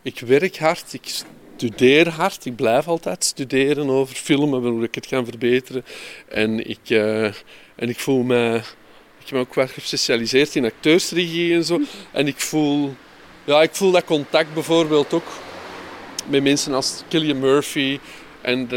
[0.09, 1.23] ik werk hard, ik
[1.55, 2.45] studeer hard.
[2.45, 5.85] Ik blijf altijd studeren over filmen, hoe ik het kan verbeteren.
[6.27, 7.25] En ik, uh,
[7.75, 8.61] en ik voel me...
[9.23, 11.79] Ik ben ook wel gespecialiseerd in acteursregie en zo.
[12.11, 12.95] En ik voel...
[13.43, 15.27] Ja, ik voel dat contact bijvoorbeeld ook
[16.27, 17.99] met mensen als Killian Murphy.
[18.41, 18.67] En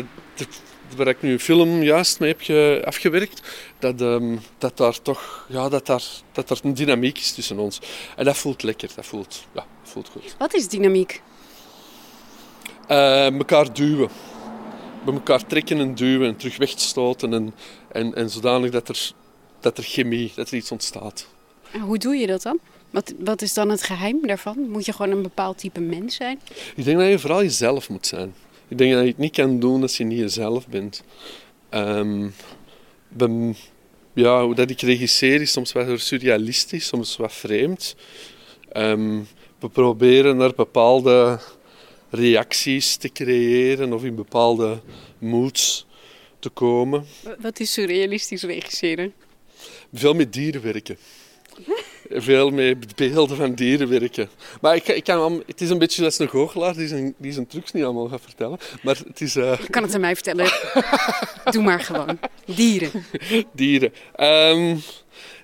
[0.96, 3.42] waar ik nu een film juist mee heb afgewerkt,
[3.78, 7.80] dat, um, dat daar toch ja, dat daar, dat er een dynamiek is tussen ons.
[8.16, 10.34] En dat voelt lekker, dat voelt, ja, voelt goed.
[10.38, 11.22] Wat is dynamiek?
[12.88, 14.08] uh, elkaar duwen.
[15.04, 17.32] Bij elkaar trekken en duwen en terug wegstoten.
[17.32, 17.54] En,
[17.92, 19.12] en, en zodanig dat er,
[19.60, 21.26] dat er chemie, dat er iets ontstaat.
[21.72, 22.58] En hoe doe je dat dan?
[22.90, 24.58] Wat, wat is dan het geheim daarvan?
[24.68, 26.40] Moet je gewoon een bepaald type mens zijn?
[26.76, 28.34] Ik denk dat je vooral jezelf moet zijn.
[28.72, 31.02] Ik denk dat je het niet kan doen als je niet jezelf bent.
[31.70, 32.34] Um,
[34.12, 37.96] ja, hoe dat ik regisseer is soms wat surrealistisch, soms wat vreemd.
[38.76, 39.26] Um,
[39.58, 41.40] we proberen naar bepaalde
[42.10, 44.80] reacties te creëren of in bepaalde
[45.18, 45.86] moods
[46.38, 47.06] te komen.
[47.38, 49.12] Wat is surrealistisch regisseren?
[49.92, 50.96] Veel met dieren werken.
[52.14, 54.28] Veel met beelden van dieren werken.
[54.60, 57.46] Maar ik, ik kan, het is een beetje als een goochelaar die zijn, die zijn
[57.46, 58.58] trucs niet allemaal gaat vertellen.
[58.82, 59.58] Maar het is, uh...
[59.58, 60.50] Je kan het aan mij vertellen.
[61.50, 62.18] Doe maar gewoon.
[62.44, 62.90] Dieren.
[63.52, 63.92] Dieren.
[64.16, 64.82] Um,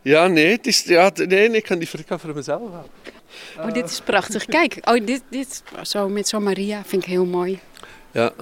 [0.02, 2.90] ja, nee, het is, ja, nee, ik kan die voor, voor mezelf houden.
[3.58, 4.44] Oh, dit is prachtig.
[4.44, 7.58] Kijk, oh, dit, dit zo met zo'n Maria vind ik heel mooi.
[8.10, 8.32] Ja.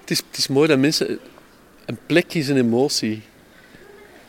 [0.00, 1.18] Het is, het is mooi dat mensen...
[1.86, 3.22] Een plek is een emotie.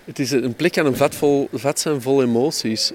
[0.05, 2.91] Het is een plek aan een vat, vol, zijn vol emoties.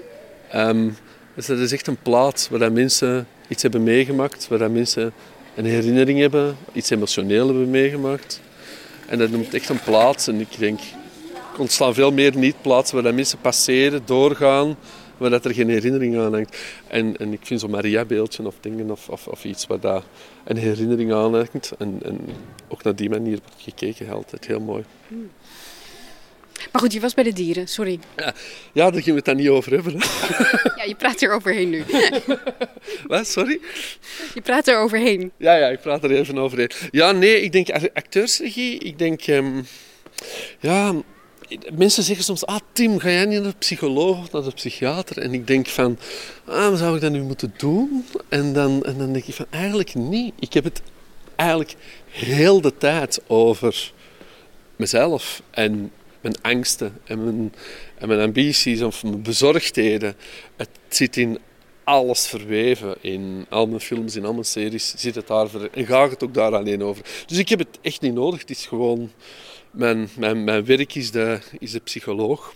[0.55, 0.95] Um,
[1.35, 4.47] dus dat is echt een plaats waar dat mensen iets hebben meegemaakt.
[4.47, 5.13] Waar dat mensen
[5.55, 6.57] een herinnering hebben.
[6.73, 8.41] Iets emotioneel hebben meegemaakt.
[9.07, 10.27] En dat noemt echt een plaats.
[10.27, 10.79] En ik denk...
[11.57, 14.77] Ontstaan veel meer niet-plaatsen waar dat mensen passeren, doorgaan
[15.19, 16.57] waar dat er geen herinnering aan hangt.
[16.87, 20.03] En, en ik vind zo'n Maria-beeldje of dingen of, of, of, iets waar daar
[20.43, 21.71] een herinnering aan hangt.
[21.77, 22.19] En, en
[22.67, 24.83] ook naar die manier wordt gekeken, altijd heel mooi.
[26.71, 27.99] Maar goed, je was bij de dieren, sorry.
[28.17, 28.33] Ja,
[28.73, 29.93] ja daar gingen we het dan niet over hebben.
[30.75, 31.83] Ja, je praat er overheen nu.
[33.07, 33.59] Wat, sorry?
[34.33, 35.31] Je praat er overheen.
[35.37, 36.71] Ja, ja, ik praat er even overheen.
[36.91, 39.27] Ja, nee, ik denk acteursregie, ik denk...
[39.27, 39.65] Um,
[40.59, 40.93] ja,
[41.77, 45.17] mensen zeggen soms, ah Tim, ga jij niet naar de psycholoog of naar de psychiater?
[45.17, 45.97] En ik denk van,
[46.45, 48.05] ah, zou ik dat nu moeten doen?
[48.29, 50.33] En dan, en dan denk ik van, eigenlijk niet.
[50.39, 50.81] Ik heb het
[51.35, 51.75] eigenlijk
[52.09, 53.91] heel de tijd over
[54.75, 55.91] mezelf en
[56.21, 57.53] mijn angsten en mijn,
[57.97, 60.15] en mijn ambities of mijn bezorgdheden.
[60.55, 61.39] Het zit in
[61.83, 62.95] alles verweven.
[63.01, 65.47] In al mijn films, in al mijn series zit het daar.
[65.71, 67.03] En gaat het ook daar alleen over.
[67.25, 68.39] Dus ik heb het echt niet nodig.
[68.39, 69.11] Het is gewoon
[69.71, 72.53] mijn, mijn, mijn werk is de, is de psycholoog.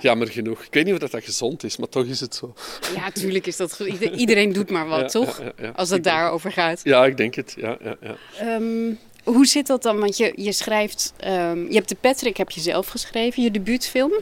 [0.00, 0.62] Jammer genoeg.
[0.64, 2.54] Ik weet niet of dat, dat gezond is, maar toch is het zo.
[2.94, 3.78] Ja, natuurlijk is dat
[4.16, 5.42] Iedereen doet maar wat, toch?
[5.56, 6.80] Ja, Als het daarover gaat.
[6.84, 7.54] Ja, ik denk het.
[7.56, 8.54] Ja, ja, ja.
[8.54, 9.98] Um, hoe zit dat dan?
[9.98, 11.12] Want je, je schrijft...
[11.26, 14.12] Um, je hebt de Patrick heb je zelf geschreven, je debuutfilm.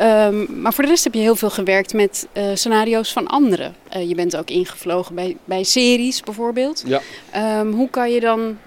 [0.00, 3.74] Um, maar voor de rest heb je heel veel gewerkt met uh, scenario's van anderen.
[3.96, 6.84] Uh, je bent ook ingevlogen bij, bij series bijvoorbeeld.
[6.86, 7.64] Ja.
[7.64, 8.58] hoe kan je dan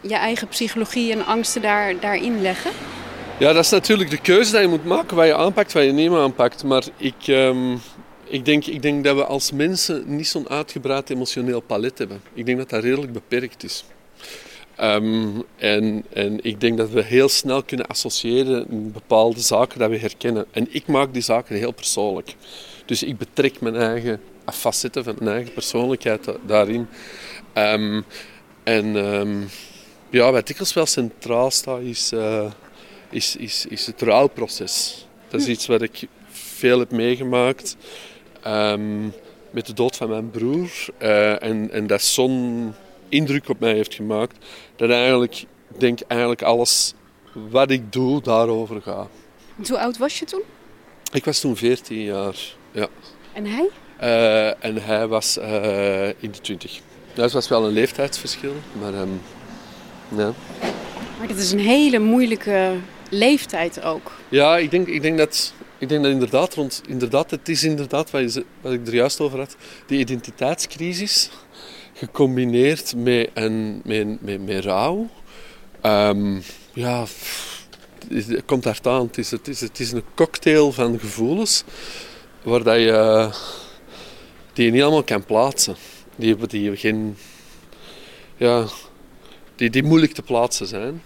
[0.00, 2.70] je eigen psychologie en angsten daar, daarin leggen?
[3.38, 5.92] Ja, dat is natuurlijk de keuze die je moet maken, wat je aanpakt, wat je
[5.92, 6.64] niet aanpakt.
[6.64, 7.80] Maar ik, um,
[8.24, 12.20] ik, denk, ik denk dat we als mensen niet zo'n uitgebreid emotioneel palet hebben.
[12.34, 13.84] Ik denk dat dat redelijk beperkt is.
[14.82, 19.90] Um, en, en ik denk dat we heel snel kunnen associëren met bepaalde zaken dat
[19.90, 20.46] we herkennen.
[20.50, 22.34] En ik maak die zaken heel persoonlijk.
[22.86, 24.20] Dus ik betrek mijn eigen
[24.52, 26.86] facetten van mijn eigen persoonlijkheid da- daarin.
[27.52, 28.00] Ehm,
[28.62, 29.36] en ehm,
[30.10, 32.50] ja, wat dikwijls wel centraal staat, is, eh,
[33.10, 35.06] is, is, is het rouwproces.
[35.28, 37.76] Dat is iets wat ik veel heb meegemaakt.
[38.42, 39.04] ehm,
[39.50, 40.70] met de dood van mijn broer.
[40.98, 42.74] eh, en, en dat zo'n
[43.10, 44.36] indruk op mij heeft gemaakt.
[44.76, 45.44] Dat eigenlijk,
[45.74, 46.94] ik denk eigenlijk alles
[47.32, 49.08] wat ik doe daarover gaat.
[49.68, 50.42] Hoe oud was je toen?
[51.12, 52.36] Ik was toen 14 jaar.
[52.72, 52.88] Ja.
[53.32, 53.68] En hij?
[53.96, 56.80] Eh, en hij was eh, in de 20.
[57.14, 59.08] Dat was wel een leeftijdsverschil, maar ehm,
[60.16, 60.32] ja.
[61.18, 62.76] Maar dat is een hele moeilijke
[63.10, 64.12] leeftijd ook.
[64.28, 68.10] Ja, ik denk, ik denk dat, ik denk dat inderdaad, rond, inderdaad, het is inderdaad
[68.10, 71.30] wat, je, wat ik er juist over had, die identiteitscrisis,
[72.00, 75.08] gecombineerd met, een, met, met, met rouw.
[75.80, 76.40] Ehm,
[76.72, 77.04] ja,
[78.08, 79.06] het komt daar aan.
[79.06, 81.64] Het is, het, is, het is een cocktail van gevoelens
[82.42, 83.30] waar dat je,
[84.52, 85.76] die je niet allemaal kan plaatsen.
[86.16, 87.16] Die, die geen...
[88.36, 88.66] Ja,
[89.56, 91.02] die, die moeilijk te plaatsen zijn.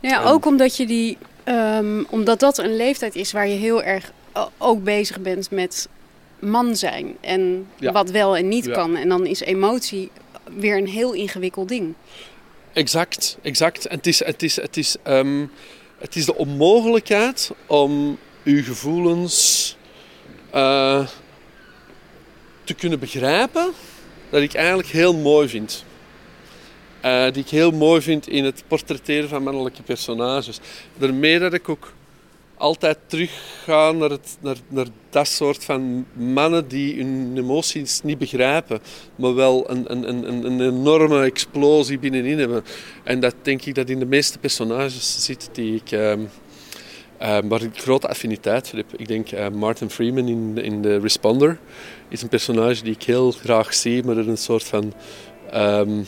[0.00, 3.54] Nou ja, En- ook omdat je die, ehm, omdat dat een leeftijd is waar je
[3.54, 5.88] heel erg o- ook bezig bent met
[6.40, 7.92] man zijn en Ja.
[7.92, 8.72] wat wel en niet Ja.
[8.72, 8.96] kan.
[8.96, 10.10] En dan is emotie
[10.56, 11.94] weer een heel ingewikkeld ding.
[12.72, 13.86] Exact, exact.
[13.86, 15.46] En het is, het is, het is, ehm,
[15.98, 19.76] het is de onmogelijkheid om uw gevoelens
[20.50, 21.06] eh,
[22.64, 23.70] te kunnen begrijpen,
[24.30, 25.84] dat ik eigenlijk heel mooi vind.
[27.00, 30.58] Eh, die ik heel mooi vind in het portretteren van mannelijke personages.
[30.98, 31.92] Daarmee dat ik ook
[32.60, 38.80] altijd terugga naar, het, naar, naar dat soort van mannen die hun emoties niet begrijpen,
[39.16, 42.64] maar wel een, een, een, een enorme explosie binnenin hebben.
[43.04, 46.20] En dat denk ik dat in de meeste personages zit die ik, ehm,
[47.48, 48.94] waar ik grote affiniteit voor heb.
[48.96, 51.58] Ik denk eh, Martin Freeman in, in The Responder
[52.08, 54.92] is een personage die ik heel graag zie, maar een soort van
[55.50, 56.02] ehm,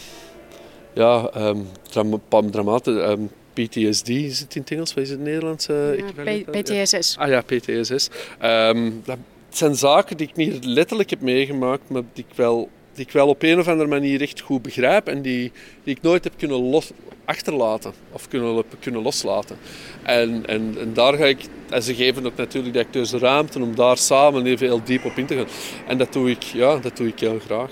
[0.95, 2.19] ja, ehm drama,
[2.51, 3.21] dramate, ehm,
[3.53, 5.69] PTSD is het in het Engels, wat is het Nederlands?
[5.69, 6.45] eh, equivalent?
[6.51, 7.17] P- PTSS.
[7.19, 8.09] Ah ja, PTSS.
[8.39, 13.05] Ehm, dat zijn zaken die ik niet letterlijk heb meegemaakt, maar die ik wel, die
[13.07, 15.53] ik wel op een of andere manier echt goed begrijp en die,
[15.85, 16.91] die ik nooit heb kunnen los,
[17.25, 19.57] achterlaten of kunnen, kunnen loslaten.
[20.03, 21.39] En, en, en daar ga ik,
[21.71, 25.05] en ze geven ook natuurlijk de acteurs de ruimte om daar samen even heel diep
[25.05, 25.47] op in te gaan.
[25.87, 27.71] En dat doe ik, ja, dat doe ik heel graag.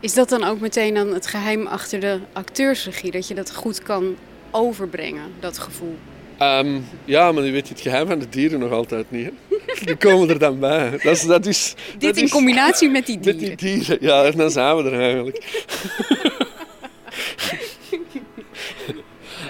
[0.00, 3.10] Is dat dan ook meteen dan het geheim achter de acteursregie?
[3.10, 4.16] Dat je dat goed kan
[4.56, 5.96] overbrengen, dat gevoel?
[6.38, 9.24] Ehm, ja, maar je weet het geheim van de dieren nog altijd niet.
[9.48, 9.56] Hè?
[9.84, 10.90] Die komen er dan bij.
[10.90, 13.56] Dat is, dat is, Dit dat in is- combinatie met die Met dieren.
[13.56, 15.44] die dieren, ja, en dan zijn we er eigenlijk.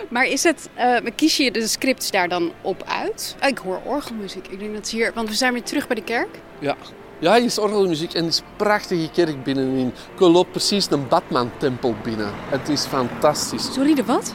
[0.08, 3.36] Maar is het, eh, kies je de scripts daar dan op uit?
[3.42, 4.46] Oh, ik hoor orgelmuziek.
[4.48, 6.28] Ik denk dat ze hier, want we zijn weer terug bij de kerk.
[6.58, 6.76] Ja.
[7.18, 9.86] Ja, hier is orgelmuziek en er is een prachtige kerk binnenin.
[10.14, 12.30] Ik loop precies een Batman-tempel binnen.
[12.48, 13.72] Het is fantastisch.
[13.72, 14.34] Sorry, de wat?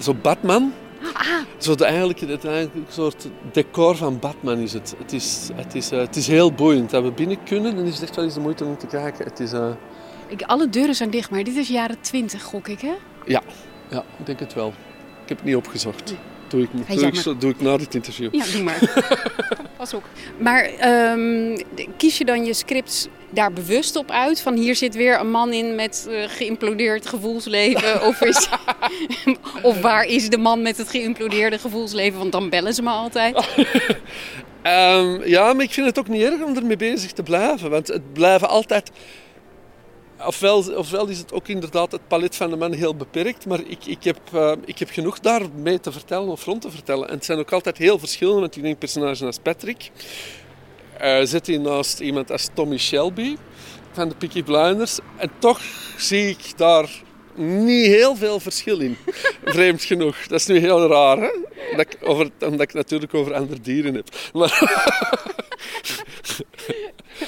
[0.00, 0.72] Zo Batman,
[1.12, 1.26] Ah,
[1.58, 4.94] zo de, eigenlijk, het eigenlijk een soort decor van Batman is het.
[4.98, 6.90] Het is, het is, eh, het is heel boeiend.
[6.90, 9.24] Dat we binnen kunnen, dan is het echt wel eens de moeite om te kijken.
[9.24, 9.70] Het is, eh,
[10.28, 12.92] ik, alle deuren zijn dicht, maar dit is jaren 20, gok ik, hè?
[13.26, 13.42] ja,
[13.88, 14.68] ja, ik denk het wel.
[15.22, 16.14] Ik heb het niet opgezocht.
[16.48, 18.34] Doe ik, doe ik, doe ik na dit interview.
[18.34, 18.78] Ja, doe maar.
[19.76, 20.04] Pas op.
[20.38, 21.58] Maar ehm,
[21.96, 24.40] kies je dan je scripts daar bewust op uit?
[24.40, 28.02] Van hier zit weer een man in met eh, geïmplodeerd gevoelsleven.
[28.08, 28.48] of, is,
[29.62, 32.18] of waar is de man met het geïmplodeerde gevoelsleven?
[32.18, 33.46] Want dan bellen ze me altijd.
[34.62, 37.70] Ehm, ja, maar ik vind het ook niet erg om ermee bezig te blijven.
[37.70, 38.90] Want het blijven altijd...
[40.24, 43.86] Ofwel, ofwel is het ook inderdaad het palet van de man heel beperkt, maar ik,
[43.86, 47.08] ik, heb, eh, ik heb genoeg te vertellen of rond te vertellen.
[47.08, 49.90] En het zijn ook altijd heel verschillende, want ik denk personages als Patrick.
[50.98, 53.36] eh zit hij naast iemand als Tommy Shelby
[53.92, 54.98] van de Peaky Blinders.
[55.16, 55.60] En toch
[55.96, 56.88] zie ik daar
[57.38, 58.96] niet heel veel verschil in.
[59.44, 60.16] Vreemd genoeg.
[60.26, 61.28] Dat is nu heel raar, hè?
[61.76, 64.08] Dat ik over, omdat ik natuurlijk over andere dieren heb.
[64.32, 64.60] Maar,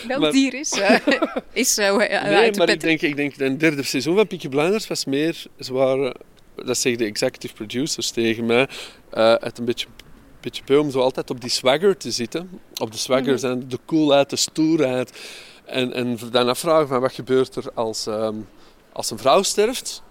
[0.06, 0.96] Welk Maar- dier is, eh,
[1.52, 4.26] is zo eh, nee, uit de maar ik denk, ik denk een derde seizoen van
[4.26, 5.42] Peaky Blinders was meer...
[5.60, 6.14] Ze waren,
[6.54, 8.68] dat zeggen de executive producers tegen mij,
[9.10, 9.86] eh, het een beetje,
[10.40, 12.60] beetje beu om zo altijd op die swagger te zitten.
[12.80, 13.38] Op de swagger Mhm.
[13.38, 15.12] zijn de coolheid, de stoerheid.
[15.64, 18.34] En, en dan afvragen van wat gebeurt er als, ehm,
[18.98, 20.02] als een vrouw sterft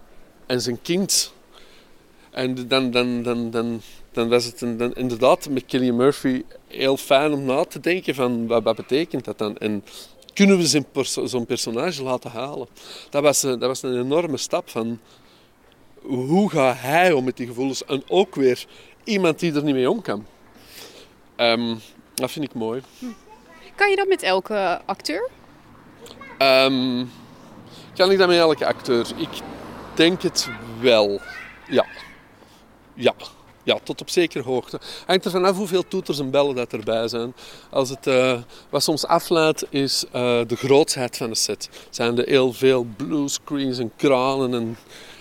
[0.46, 1.32] en zijn kind...
[2.30, 3.80] En dan, dan, dan, dan,
[4.12, 8.14] dan was het een, dan, inderdaad met Cillian Murphy heel fijn om na te denken
[8.14, 9.56] van wat, wat betekent dat dan?
[9.56, 9.84] En
[10.34, 12.68] kunnen we zo'n perso- zo'n personage laten halen?
[13.10, 14.98] Dat was, een- dat was een enorme stap van
[16.02, 17.84] hoe gaat hij om met die gevoelens?
[17.84, 18.66] En ook weer
[19.04, 20.26] iemand die er niet mee om kan.
[21.36, 21.76] Ehm,
[22.14, 22.82] dat vind ik mooi.
[23.74, 25.28] Kan je dat met elke acteur?
[26.38, 27.04] Ehm,
[27.98, 29.06] kan ik dat met elke acteur?
[29.16, 29.28] Ik
[29.94, 30.48] denk het
[30.80, 31.20] wel.
[31.68, 31.86] Ja.
[32.94, 33.14] Ja.
[33.62, 34.80] Ja, tot op zekere hoogte.
[35.06, 37.34] Hangt er vanaf hoeveel toeters en bellen dat erbij zijn.
[37.70, 38.38] Als het, eh,
[38.70, 41.68] wat soms afleidt, is eh, de grootsheid van de set.
[41.90, 44.76] Zijn er heel veel bluescreens en kranen en,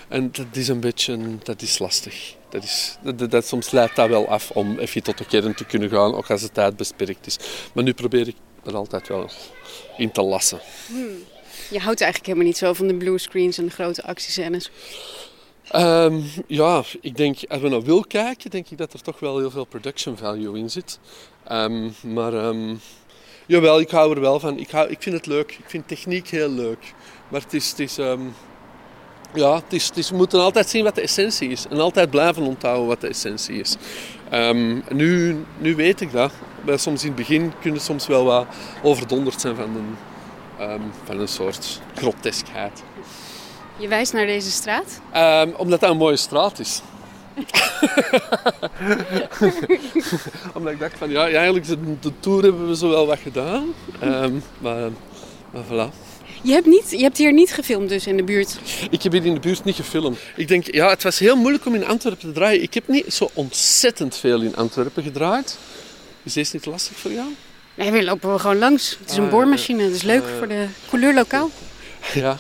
[0.08, 2.36] en dat is een beetje, dat is lastig.
[2.50, 2.98] Dat is,
[3.30, 6.32] dat, soms leidt dat wel af om even tot de kern te kunnen gaan, ook
[6.32, 7.38] als de tijd beperkt is.
[7.74, 9.30] Maar nu probeer ik er altijd wel
[9.98, 10.60] in te lassen.
[11.70, 14.72] Je houdt eigenlijk helemaal niet zo van de bluescreens en de grote actiescènes.
[15.68, 19.38] Ehm, ja, ik denk, als we naar wil kijken, denk ik dat er toch wel
[19.38, 21.00] heel veel production value in zit.
[21.44, 22.76] Ehm, maar ehm,
[23.46, 24.58] jawel, ik hou er wel van.
[24.58, 25.52] Ik, ik vind het leuk.
[25.52, 26.94] Ik vind techniek heel leuk.
[27.28, 27.96] Maar het is, het is,
[29.34, 31.66] ja, het is, het we moeten altijd zien wat de essentie is.
[31.70, 33.76] En altijd blijven onthouden wat de essentie is.
[34.90, 36.32] nu, nu weet ik dat.
[36.66, 38.46] Maar soms in het begin kunnen soms wel wat
[38.84, 39.98] overdonderd zijn van
[40.60, 42.84] een, van een soort groteskheid.
[43.78, 45.02] Je wijst naar deze straat?
[45.16, 46.82] Um, omdat dat een mooie straat is.
[50.56, 53.74] omdat ik dacht van ja, eigenlijk de, de tour hebben we zo wel wat gedaan.
[54.04, 54.90] Um, maar,
[55.52, 55.94] maar voilà.
[56.42, 58.60] Je hebt, niet, je hebt hier niet gefilmd dus in de buurt?
[58.90, 60.20] Ik heb hier in de buurt niet gefilmd.
[60.36, 62.62] Ik denk, ja, het was heel moeilijk om in Antwerpen te draaien.
[62.62, 65.58] Ik heb niet zo ontzettend veel in Antwerpen gedraaid.
[66.24, 67.28] Is deze niet lastig voor jou?
[67.78, 68.98] Nee, we lopen we gewoon langs.
[69.00, 71.50] Het is een ah, boormachine, dat is leuk uh, voor de couleur lokaal.
[72.14, 72.38] Ja,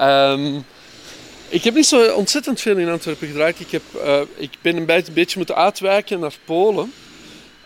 [0.00, 0.64] Um,
[1.48, 3.60] ik heb niet zo ontzettend veel in Antwerpen gedraaid.
[3.60, 6.92] Ik, heb, uh, ik ben een beetje, een beetje moeten uitwijken naar Polen.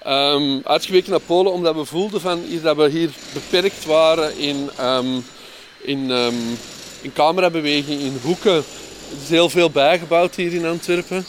[0.07, 4.71] Um, uitgeweken naar Polen omdat we voelden van hier, dat we hier beperkt waren in,
[4.81, 5.25] um,
[5.81, 6.11] in,
[7.01, 8.57] in camerabeweging, in hoeken.
[8.57, 8.65] Er
[9.23, 11.27] is heel veel bijgebouwd hier in Antwerpen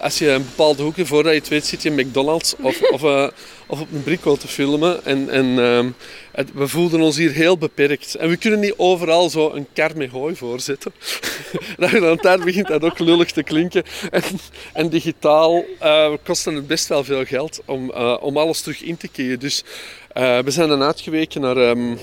[0.00, 3.28] als je een bepaalde hoek, je weet, zit je in McDonald's of, of, uh,
[3.66, 5.04] of op een bricko te filmen.
[5.04, 5.94] En, en
[6.32, 8.14] het, we voelden ons hier heel beperkt.
[8.14, 10.92] En we kunnen niet overal zo een kar met hooi voorzetten.
[12.00, 13.82] dan daar begint dat ook lullig te klinken.
[14.10, 14.22] En,
[14.72, 17.90] en digitaal uh, kostte het best wel veel geld om,
[18.20, 19.40] om alles terug in te keren.
[19.40, 19.64] Dus
[20.14, 21.56] we zijn dan uitgeweken naar...
[21.56, 21.98] Um,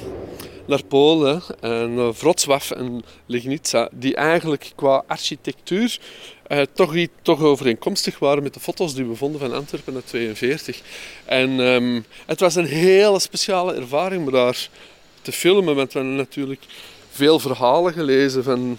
[0.65, 5.99] naar Polen en Wrocław en Legnica, die eigenlijk qua architectuur
[6.54, 10.82] uh, toch, toch overeenkomstig waren met de foto's die we vonden van Antwerpen uit 42.
[11.26, 14.70] En um, het was een hele speciale ervaring om daar
[15.22, 16.64] te filmen, want we hebben natuurlijk
[17.12, 18.78] veel verhalen gelezen van,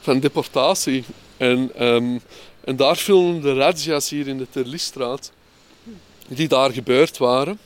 [0.00, 1.04] van deportatie.
[1.36, 2.20] En, um,
[2.64, 5.32] en daar filmden de razzia's hier in de Terlistraat,
[6.28, 7.58] die daar gebeurd waren.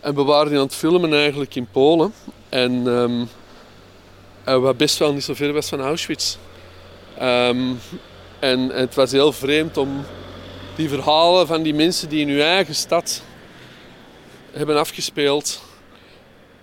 [0.00, 2.12] En we waren aan het filmen eigenlijk in Polen.
[2.48, 3.28] En, um,
[4.44, 6.36] en wat best wel niet zo ver was van Auschwitz.
[8.50, 10.04] En het was heel vreemd om
[10.76, 13.22] die verhalen van die mensen die in hun eigen stad
[14.52, 15.60] hebben afgespeeld,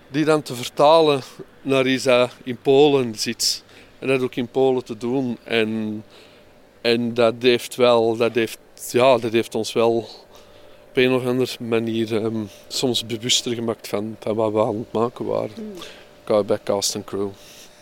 [0.08, 1.20] die dan te vertalen
[1.62, 3.62] naar iets dat in Polen zit.
[3.98, 5.38] En dat ook in Polen te doen.
[5.44, 6.04] En,
[6.80, 8.58] en dat heeft wel, dat heeft,
[8.90, 10.08] ja, dat heeft ons wel
[10.88, 14.92] op een of andere manier um, soms bewuster gemaakt van, van wat we aan het
[14.92, 15.54] maken waren.
[16.26, 16.46] Mm.
[16.46, 17.28] Bij cast en crew.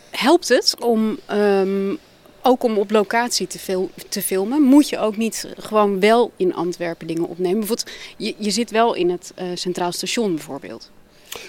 [0.09, 1.99] Helpt het om um,
[2.43, 7.07] ook om op locatie te, te, filmen, moet je ook niet gewoon wel in Antwerpen
[7.07, 7.59] dingen opnemen.
[7.59, 10.91] Bijvoorbeeld, je, je zit wel in het uh, Centraal Station bijvoorbeeld.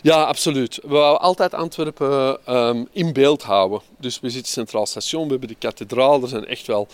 [0.03, 0.79] Ja, absoluut.
[0.83, 3.81] We willen altijd Antwerpen um, in beeld houden.
[3.99, 6.89] Dus we zitten Centraal Station, we hebben de kathedraal, er zijn echt wel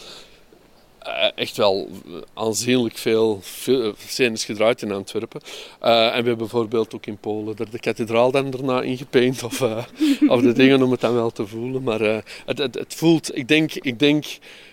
[1.34, 1.90] echt wel
[2.34, 5.40] aanzienlijk veel, veel scènes gedraaid in Antwerpen.
[5.82, 9.42] Uh, en we hebben bijvoorbeeld ook in Polen er de kathedraal dan daarna ingepaint.
[9.42, 9.84] Of, uh,
[10.28, 11.82] of de dingen om het dan wel te voelen.
[11.82, 14.24] Maar het, het, het, voelt, ik denk, ik denk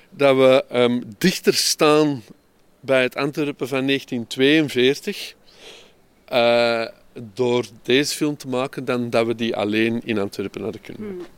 [0.09, 2.23] dat we um, dichter staan
[2.79, 5.35] bij het Antwerpen van 1942
[7.33, 11.36] door deze film te maken dan dat we die alleen in Antwerpen hadden kunnen maken.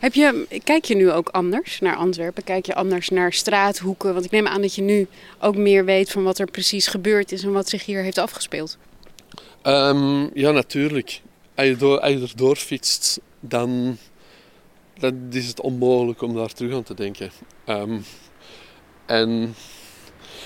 [0.00, 2.44] Heb je, kijk je nu ook anders naar Antwerpen?
[2.44, 4.12] Kijk je anders naar straathoeken?
[4.12, 5.06] Want ik neem aan dat je nu
[5.40, 8.78] ook meer weet van wat er precies gebeurd is en wat zich hier heeft afgespeeld.
[9.62, 11.20] Um, ja, natuurlijk.
[11.54, 13.98] Als je, door, als erdoor fietst, dan,
[14.98, 17.30] dan is het onmogelijk om daar terug aan te denken.
[17.66, 18.04] Um,
[19.06, 19.54] en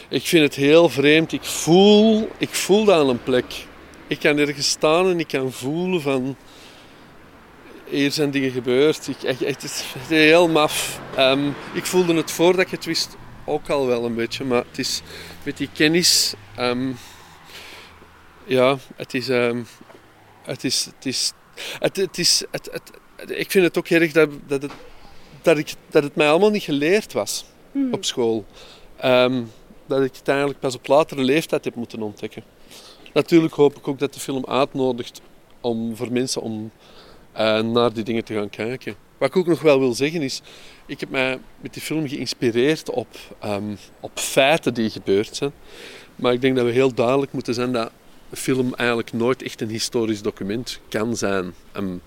[0.09, 1.33] ik vind het heel vreemd.
[1.33, 3.67] Ik voel, ik voel aan een plek.
[4.07, 6.37] Ik kan ergens staan en ik kan voelen van
[7.89, 9.09] hier zijn dingen gebeurd.
[9.09, 11.01] Ik, echt, het is heel maf.
[11.19, 14.79] Um, ik voelde het voordat ik het wist ook al wel een beetje, maar het
[14.79, 15.03] is
[15.43, 16.35] met die kennis.
[16.59, 16.97] Um,
[18.45, 19.29] ja, het is.
[19.29, 19.67] Um,
[20.43, 20.85] het is.
[20.85, 21.33] Het is.
[21.79, 24.73] Het, het is het, het, ik vind het ook erg dat, dat, het,
[25.43, 27.93] dat, ik, dat het mij allemaal niet geleerd was hmm.
[27.93, 28.45] op school.
[29.87, 32.43] dat ik het eigenlijk pas op latere leeftijd heb moeten ontdekken.
[33.13, 35.21] Natuurlijk hoop ik ook dat de film uitnodigt
[35.61, 36.71] om voor mensen om
[37.39, 38.95] uh, naar die dingen te gaan kijken.
[39.19, 40.43] Wat ik ook nog wel wil zeggen is,
[40.87, 43.09] ik heb mij met die film geïnspireerd op,
[43.45, 45.53] um, op feiten die gebeurd zijn.
[46.17, 47.91] Maar ik denk dat we heel duidelijk moeten zijn dat
[48.31, 52.03] een film eigenlijk nooit echt een historisch document kan zijn en,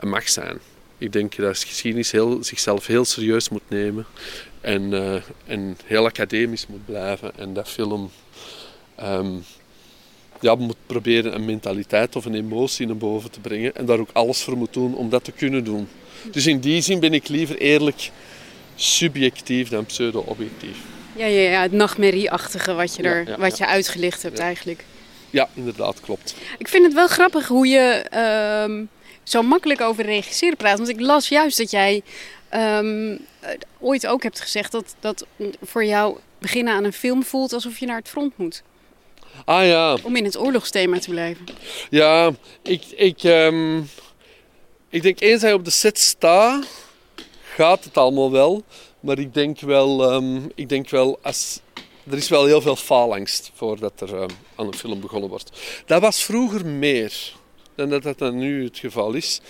[0.00, 0.58] mag zijn.
[0.98, 4.06] Ik denk dat geschiedenis heel, zichzelf heel serieus moet nemen
[4.60, 5.14] en, uh,
[5.46, 7.32] en heel academisch moet blijven.
[7.36, 8.10] En dat film
[9.02, 9.44] um,
[10.40, 13.74] ja, moet proberen een mentaliteit of een emotie naar boven te brengen.
[13.74, 15.88] En daar ook alles voor moet doen om dat te kunnen doen.
[16.30, 18.10] Dus in die zin ben ik liever eerlijk
[18.74, 20.78] subjectief dan pseudo-objectief.
[21.16, 24.84] Ja, ja, ja, het nachtmerrieachtige wat je, er, wat je uitgelicht hebt eigenlijk.
[25.30, 26.34] Ja, inderdaad, klopt.
[26.58, 28.86] Ik vind het wel grappig hoe je uh,
[29.22, 30.76] zo makkelijk over regisseren praat.
[30.76, 32.02] Want ik las juist dat jij
[32.54, 33.18] um,
[33.78, 35.26] ooit ook hebt gezegd dat, dat
[35.62, 38.62] voor jou beginnen aan een film voelt alsof je naar het front moet.
[39.44, 39.96] Ah ja.
[40.02, 41.46] Om in het oorlogsthema te blijven.
[41.90, 42.30] Ja,
[42.62, 43.90] ik, ik, um,
[44.88, 46.66] ik denk eens hij op de set staat,
[47.54, 48.64] gaat het allemaal wel.
[49.00, 51.60] Maar ik denk wel, um, ik denk wel als,
[52.10, 55.50] er is wel heel veel faalangst voordat er um, aan een film begonnen wordt.
[55.86, 57.32] Dat was vroeger meer
[57.80, 59.40] dan dat dat dan nu het geval is.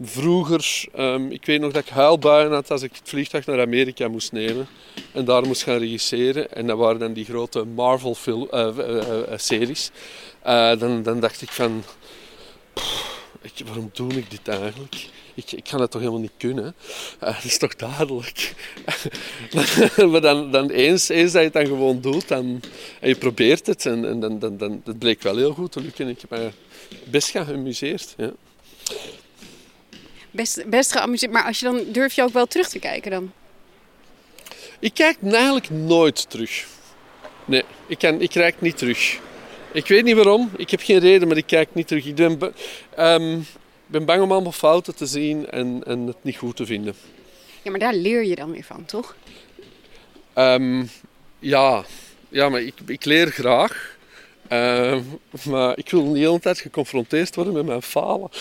[0.00, 4.08] Vroeger, um, ik weet nog dat ik huilbuien had als ik het vliegtuig naar Amerika
[4.08, 4.68] moest nemen
[5.12, 6.52] en daar moest gaan regisseren.
[6.52, 9.90] En dat waren dan die grote Marvel-series.
[10.46, 11.84] Uh, uh, uh, dan, dan dacht ik van,
[13.42, 15.08] ik, waarom doe ik dit eigenlijk?
[15.34, 16.74] Ik, ik kan het toch helemaal niet kunnen?
[17.18, 18.54] Dat is toch duidelijk?
[20.10, 22.60] maar dan, dan eens, eens dat je het dan gewoon doet en
[23.00, 26.16] je probeert het, en, en dan, dan, dan, het bleek wel heel goed te lukken.
[27.04, 28.14] Best geamuseerd.
[28.16, 28.32] Ja.
[30.30, 33.32] Best, best geamuseerd, maar als je dan durf je ook wel terug te kijken dan?
[34.78, 36.66] Ik kijk eigenlijk nooit terug.
[37.44, 39.18] Nee, ik, kan, ik kijk niet terug.
[39.72, 42.06] Ik weet niet waarom, ik heb geen reden, maar ik kijk niet terug.
[42.06, 42.54] Ik ben,
[42.98, 43.46] um,
[43.86, 46.94] ben bang om allemaal fouten te zien en, en het niet goed te vinden.
[47.62, 49.16] Ja, maar daar leer je dan weer van, toch?
[50.34, 50.90] Um,
[51.38, 51.84] ja.
[52.28, 53.98] ja, maar ik, ik leer graag.
[54.52, 54.98] Uh,
[55.42, 58.30] maar ik wil niet de hele tijd geconfronteerd worden met mijn falen.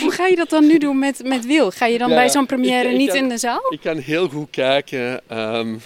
[0.00, 1.70] Hoe ga je dat dan nu doen met, met Wil?
[1.70, 3.72] Ga je dan ja, bij zo'n première ik, ik niet kan, in de zaal?
[3.72, 5.20] Ik kan heel goed kijken.
[5.32, 5.80] Um,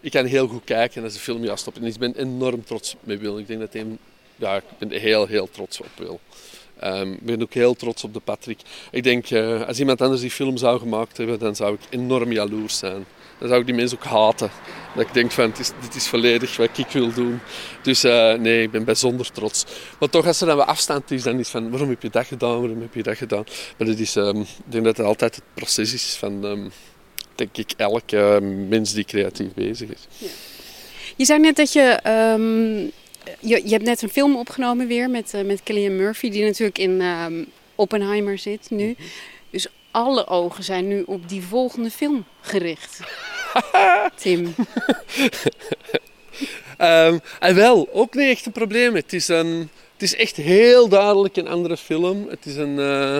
[0.00, 1.76] ik kan heel goed kijken als de film op.
[1.76, 3.38] En ik ben enorm trots met Wil.
[3.38, 3.86] Ik denk dat hij,
[4.36, 6.20] ja, ik ben heel, heel trots op Wil.
[6.84, 8.60] Um, ik ben ook heel trots op de Patrick.
[8.90, 12.32] Ik denk, uh, als iemand anders die film zou gemaakt hebben, dan zou ik enorm
[12.32, 13.06] jaloers zijn.
[13.44, 14.50] Dan zou ik die mensen ook haten.
[14.94, 17.40] Dat ik denk van, het is, dit is volledig wat ik wil doen.
[17.82, 19.64] Dus uh, nee, ik ben bijzonder trots.
[19.98, 22.26] Maar toch, als er dan wat afstand is, dan is van, waarom heb je dat
[22.26, 23.44] gedaan, waarom heb je dat gedaan?
[23.78, 26.72] Maar dat is, um, ik denk dat het altijd het proces is van, um,
[27.34, 28.38] denk ik, elke
[28.68, 30.06] mens die creatief bezig is.
[30.18, 30.28] Ja.
[31.16, 32.00] Je zei net dat je...
[32.36, 32.90] Um,
[33.40, 36.78] je, je hebt net een film opgenomen weer met, uh, met Cillian Murphy, die natuurlijk
[36.78, 37.02] in
[37.74, 38.94] Oppenheimer zit nu.
[38.96, 39.06] -hmm.
[39.50, 43.00] Dus alle ogen zijn nu op die volgende film gericht.
[44.22, 44.54] Tim.
[46.78, 48.94] um, en wel, ook niet echt een probleem.
[48.94, 52.28] Het is, een, het is echt heel duidelijk een andere film.
[52.28, 53.16] Het is een, uh,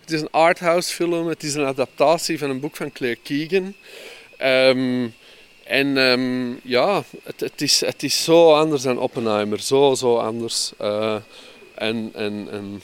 [0.00, 1.26] het is een arthouse film.
[1.26, 3.74] Het is een adaptatie van een boek van Claire Keegan.
[4.42, 5.14] Um,
[5.64, 9.60] en um, ja, het, is, het is zo anders dan Oppenheimer.
[9.60, 10.72] Zo, zo anders.
[10.80, 11.16] Uh,
[11.74, 12.82] en en, en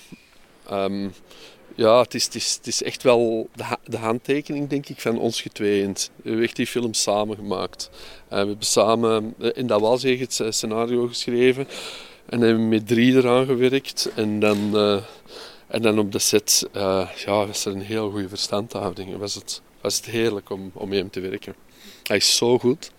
[1.74, 6.10] ja, het is, is, echt wel de, de handtekening, denk ik, van ons getweeënd.
[6.16, 7.90] We hebben echt die film samen gemaakt.
[7.92, 11.68] Uh, we hebben samen in dat was het scenario geschreven.
[12.26, 14.10] En hebben met drie eraan gewerkt.
[14.14, 15.02] En dan, uh,
[15.66, 19.16] en dan op de set ja, was er een heel goede verstandhouding.
[19.16, 21.54] Was het, was het heerlijk om, om met hem te werken.
[22.02, 22.90] Hij is zo goed.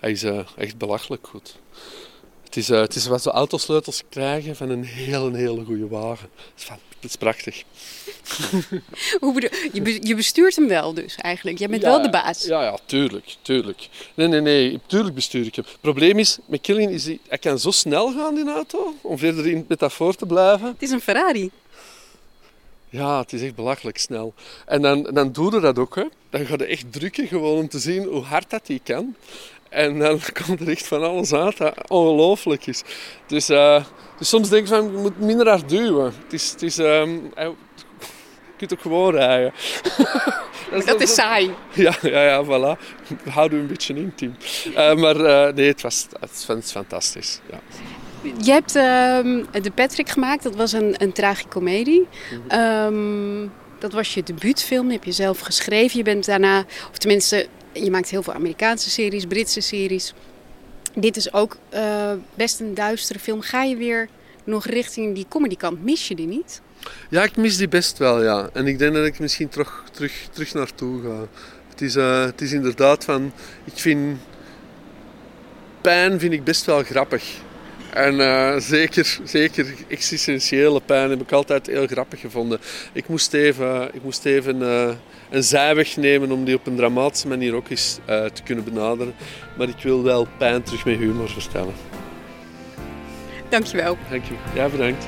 [0.00, 0.22] Hij is
[0.56, 1.58] echt belachelijk goed.
[2.48, 6.28] Het is, uh, het is wat zo autosleutels krijgen van een hele, hele goede wagen.
[6.54, 6.62] Het
[7.00, 7.62] is, het prachtig.
[9.20, 11.58] Hoe bedoel, je, je bestuurt hem wel dus eigenlijk?
[11.58, 12.44] Jij bent ja, wel de baas?
[12.44, 13.88] Ja, ja, tuurlijk, tuurlijk.
[14.14, 15.64] Nee, nee, nee, tuurlijk bestuur ik hem.
[15.64, 18.94] Het probleem is, met Killian is hij, hij kan zo snel gaan in de auto,
[19.00, 20.66] om verder in metafoor te blijven.
[20.66, 21.50] Het is een Ferrari.
[22.90, 24.34] Ja, het is echt belachelijk snel.
[24.66, 25.94] En dan, dan doe je dat ook.
[25.94, 26.04] Hè.
[26.30, 29.14] Dan ga je echt drukken gewoon om te zien hoe hard dat hij kan.
[29.68, 32.82] En dan komt er echt van alles uit dat ongelooflijk is.
[33.26, 33.84] Dus, uh,
[34.18, 36.12] dus soms denk ik van, je moet minder hard duwen.
[36.24, 37.54] Het is, het is, um, je
[38.56, 39.52] kunt ook gewoon rijden.
[40.70, 41.54] dat is, dat is saai.
[41.74, 42.80] Ja, ja, ja, voilà.
[43.24, 44.36] We houden een beetje in, team.
[44.68, 47.40] Uh, maar uh, nee, het was, het was fantastisch.
[47.50, 47.60] Ja.
[48.42, 52.06] Je hebt uh, de Patrick gemaakt, dat was een, een tragicomedie.
[52.30, 52.94] Mm-hmm.
[52.94, 55.98] Um, dat was je debuutfilm, heb je zelf geschreven.
[55.98, 60.14] Je bent daarna, of tenminste, je maakt heel veel Amerikaanse series, Britse series.
[60.94, 63.40] Dit is ook uh, best een duistere film.
[63.40, 64.08] Ga je weer
[64.44, 65.84] nog richting die comedykant.
[65.84, 66.60] Mis je die niet?
[67.10, 68.50] Ja, ik mis die best wel, ja.
[68.52, 71.28] En ik denk dat ik misschien terug, terug, terug naartoe ga.
[71.68, 73.32] Het is, uh, het is inderdaad van...
[73.64, 74.18] Ik vind...
[75.80, 77.24] Pijn vind ik best wel grappig.
[77.92, 82.58] En uh, zeker, zeker existentiële pijn heb ik altijd heel grappig gevonden.
[82.92, 84.88] Ik moest even, ik moest even uh,
[85.30, 89.14] een zijweg nemen om die op een dramatische manier ook eens uh, te kunnen benaderen.
[89.56, 91.74] Maar ik wil wel pijn terug met humor vertellen.
[93.48, 93.98] Dankjewel.
[94.10, 94.34] Dank je.
[94.54, 95.06] Ja, bedankt.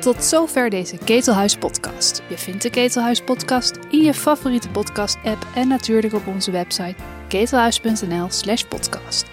[0.00, 2.22] Tot zover deze Ketelhuis podcast.
[2.28, 6.94] Je vindt de Ketelhuis podcast in je favoriete podcast app en natuurlijk op onze website
[7.30, 9.26] ketelhuis.nl/slash podcast.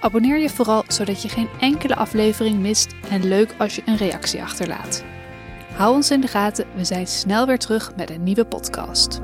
[0.00, 4.42] Abonneer je vooral zodat je geen enkele aflevering mist en leuk als je een reactie
[4.42, 5.04] achterlaat.
[5.74, 9.20] Hou ons in de gaten, we zijn snel weer terug met een nieuwe podcast.